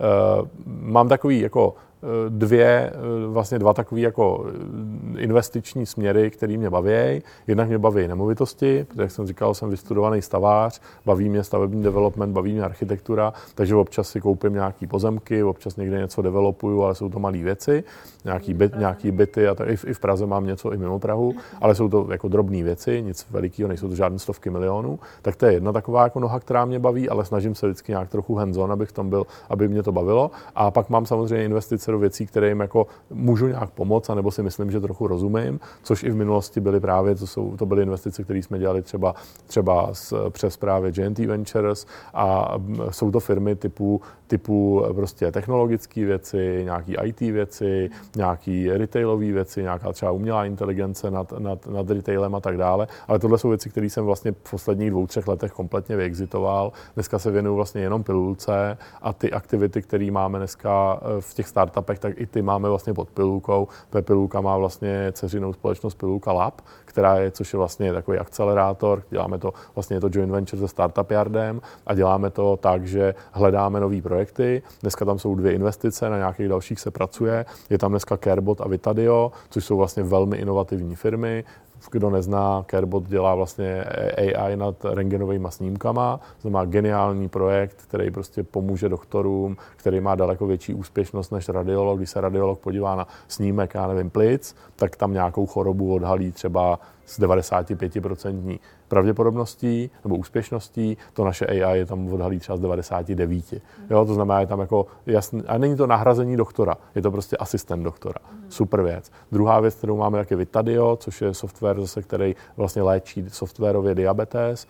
[0.00, 6.56] Uh, mám takový jako Eh, dvě, eh, vlastně dva takové jako eh, investiční směry, které
[6.56, 7.22] mě baví.
[7.46, 12.32] Jednak mě baví nemovitosti, protože jak jsem říkal, jsem vystudovaný stavář, baví mě stavební development,
[12.32, 17.08] baví mě architektura, takže občas si koupím nějaký pozemky, občas někde něco developuju, ale jsou
[17.08, 17.84] to malé věci,
[18.24, 20.98] nějaký, byt, nějaký byty a tak, i, v, i v Praze mám něco i mimo
[20.98, 24.98] Prahu, ale jsou to jako drobné věci, nic velikého, nejsou to žádné stovky milionů.
[25.22, 28.08] Tak to je jedna taková jako noha, která mě baví, ale snažím se vždycky nějak
[28.08, 30.30] trochu hands abych tam byl, aby mě to bavilo.
[30.54, 34.42] A pak mám samozřejmě investice do věcí, které jim jako můžu nějak pomoct, anebo si
[34.42, 38.24] myslím, že trochu rozumím, což i v minulosti byly právě, to, jsou, to byly investice,
[38.24, 39.14] které jsme dělali třeba,
[39.46, 41.86] třeba z, přes právě GNT Ventures.
[42.14, 42.56] A
[42.90, 49.92] jsou to firmy typu, typu prostě technologické věci, nějaký IT věci, nějaký retailové věci, nějaká
[49.92, 52.86] třeba umělá inteligence nad, nad, nad retailem a tak dále.
[53.08, 56.72] Ale tohle jsou věci, které jsem vlastně v posledních dvou, třech letech kompletně vyexitoval.
[56.94, 61.98] Dneska se věnuju vlastně jenom pilulce a ty aktivity, které máme dneska v těch startupech,
[61.98, 63.68] tak i ty máme vlastně pod Pilulkou.
[64.00, 69.02] Pilulka má vlastně ceřinou společnost Pilulka Lab, která je, což je vlastně takový akcelerátor.
[69.10, 73.14] Děláme to, vlastně je to joint venture se Startup Yardem a děláme to tak, že
[73.32, 74.62] hledáme nové projekty.
[74.80, 77.46] Dneska tam jsou dvě investice, na nějakých dalších se pracuje.
[77.70, 81.44] Je tam Carebot a Vitadio, což jsou vlastně velmi inovativní firmy.
[81.90, 88.42] kdo nezná, Carebot dělá vlastně AI nad rengenovými snímkama, to má geniální projekt, který prostě
[88.42, 91.98] pomůže doktorům, který má daleko větší úspěšnost než radiolog.
[91.98, 96.78] Když se radiolog podívá na snímek, já nevím, plic, tak tam nějakou chorobu odhalí třeba
[97.06, 103.52] s 95% pravděpodobností nebo úspěšností, to naše AI je tam odhalí třeba z 99.
[103.90, 107.36] Jo, to znamená, je tam jako jasný, a není to nahrazení doktora, je to prostě
[107.36, 108.18] asistent doktora.
[108.48, 109.12] Super věc.
[109.32, 114.66] Druhá věc, kterou máme, je Vitadio, což je software, zase, který vlastně léčí softwarově diabetes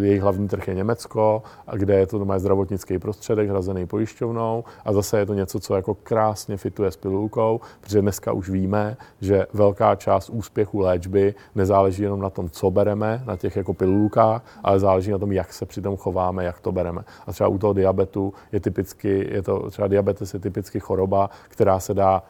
[0.00, 5.18] jejich hlavní trh je Německo, kde je to má zdravotnický prostředek hrazený pojišťovnou a zase
[5.18, 9.94] je to něco, co jako krásně fituje s pilulkou, protože dneska už víme, že velká
[9.94, 15.10] část úspěchu léčby nezáleží jenom na tom, co bereme, na těch jako pilulkách, ale záleží
[15.10, 17.02] na tom, jak se při tom chováme, jak to bereme.
[17.26, 21.80] A třeba u toho diabetu je typicky, je to, třeba diabetes je typicky choroba, která
[21.80, 22.22] se dá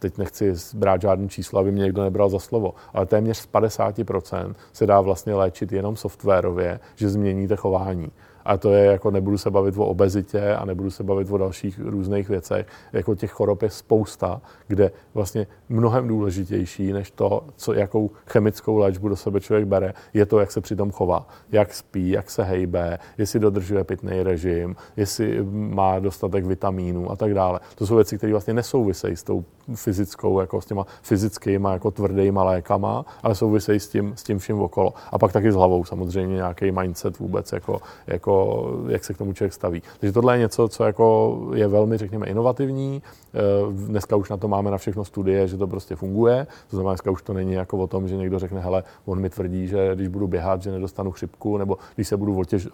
[0.00, 4.54] teď nechci brát žádný číslo, aby mě někdo nebral za slovo, ale téměř z 50%
[4.72, 8.10] se dá vlastně léčit jenom softwarově, že změníte chování.
[8.44, 11.80] A to je jako, nebudu se bavit o obezitě a nebudu se bavit o dalších
[11.84, 12.66] různých věcech.
[12.92, 19.08] Jako těch chorob je spousta, kde vlastně mnohem důležitější než to, co, jakou chemickou léčbu
[19.08, 21.26] do sebe člověk bere, je to, jak se přitom chová.
[21.52, 27.34] Jak spí, jak se hejbe, jestli dodržuje pitný režim, jestli má dostatek vitamínů a tak
[27.34, 27.60] dále.
[27.74, 32.44] To jsou věci, které vlastně nesouvisejí s tou fyzickou, jako s těma fyzickými, jako tvrdýma
[32.44, 34.92] lékama, ale souvisejí s tím, s tím vším okolo.
[35.12, 38.39] A pak taky s hlavou samozřejmě nějaký mindset vůbec, jako, jako
[38.88, 39.82] jak se k tomu člověk staví.
[40.00, 43.02] Takže tohle je něco, co jako je velmi, řekněme, inovativní.
[43.34, 43.38] Eh,
[43.72, 46.46] dneska už na to máme na všechno studie, že to prostě funguje.
[46.70, 49.30] To znamená, dneska už to není jako o tom, že někdo řekne, hele, on mi
[49.30, 52.68] tvrdí, že když budu běhat, že nedostanu chřipku, nebo když se budu otěž,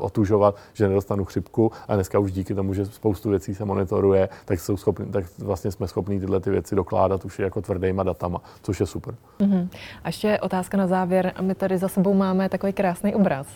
[0.00, 1.72] otužovat, že nedostanu chřipku.
[1.88, 5.70] A dneska už díky tomu, že spoustu věcí se monitoruje, tak, jsou schopni, tak vlastně
[5.70, 9.14] jsme schopni tyhle ty věci dokládat už jako tvrdýma datama, což je super.
[9.40, 9.68] Mm-hmm.
[10.04, 11.32] A ještě otázka na závěr.
[11.40, 13.46] My tady za sebou máme takový krásný obraz.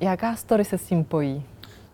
[0.00, 1.44] Jaká story se s tím pojí?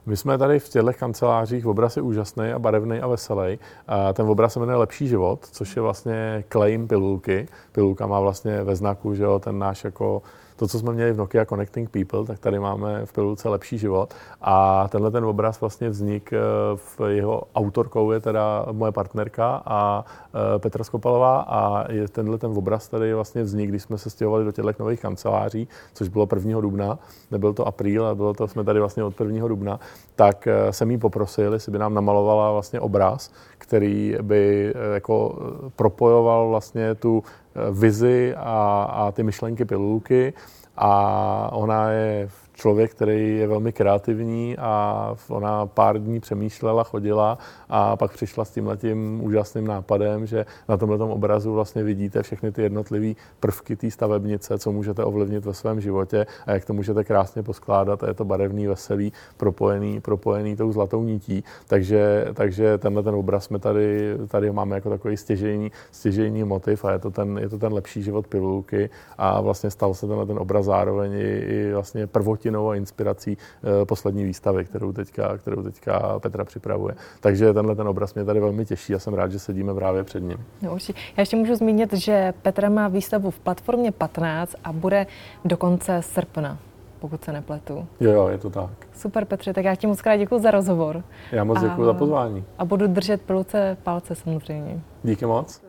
[0.06, 3.58] My jsme tady v těchto kancelářích, obraz je úžasný a barevný a veselý.
[3.88, 7.48] A ten obraz se jmenuje Lepší život, což je vlastně claim pilulky.
[7.72, 10.22] Pilulka má vlastně ve znaku, že jo, ten náš jako
[10.56, 14.14] to, co jsme měli v Nokia Connecting People, tak tady máme v pilulce lepší život.
[14.40, 16.38] A tenhle ten obraz vlastně vznik eh,
[16.76, 20.04] v jeho autorkou je teda moje partnerka a
[20.34, 24.44] eh, Petra Skopalová a je tenhle ten obraz tady vlastně vznik, když jsme se stěhovali
[24.44, 26.60] do těchto nových kanceláří, což bylo 1.
[26.60, 26.98] dubna,
[27.30, 29.48] nebyl to apríl, ale bylo to, jsme tady vlastně od 1.
[29.48, 29.80] dubna,
[30.16, 35.38] tak eh, jsem jí poprosil, jestli by nám namalovala vlastně obraz, který by jako
[35.76, 37.22] propojoval vlastně tu
[37.70, 40.32] vizi a, a ty myšlenky pilulky.
[40.76, 47.38] A ona je člověk, který je velmi kreativní a ona pár dní přemýšlela, chodila
[47.68, 52.62] a pak přišla s tímhletím úžasným nápadem, že na tomhle obrazu vlastně vidíte všechny ty
[52.62, 57.42] jednotlivé prvky té stavebnice, co můžete ovlivnit ve svém životě a jak to můžete krásně
[57.42, 61.44] poskládat a je to barevný, veselý, propojený, propojený tou zlatou nití.
[61.66, 66.92] Takže, takže tenhle ten obraz jsme tady, tady máme jako takový stěžejní, stěžejní motiv a
[66.92, 70.38] je to, ten, je to ten lepší život pilulky a vlastně stal se tenhle ten
[70.38, 75.62] obraz zároveň i, i vlastně prvotní hostinou a inspirací eh, poslední výstavy, kterou teďka, kterou
[75.62, 76.94] teďka Petra připravuje.
[77.20, 80.20] Takže tenhle ten obraz mě tady velmi těší a jsem rád, že sedíme právě před
[80.20, 80.38] ním.
[80.62, 80.98] No, určitě.
[81.16, 85.06] Já ještě můžu zmínit, že Petra má výstavu v platformě 15 a bude
[85.44, 86.58] do konce srpna
[87.00, 87.86] pokud se nepletu.
[88.00, 88.70] Jo, jo, je to tak.
[88.92, 91.02] Super, Petře, tak já ti moc krát děkuji za rozhovor.
[91.32, 92.44] Já moc děkuji za pozvání.
[92.58, 94.80] A budu držet piluce palce samozřejmě.
[95.02, 95.65] Díky moc.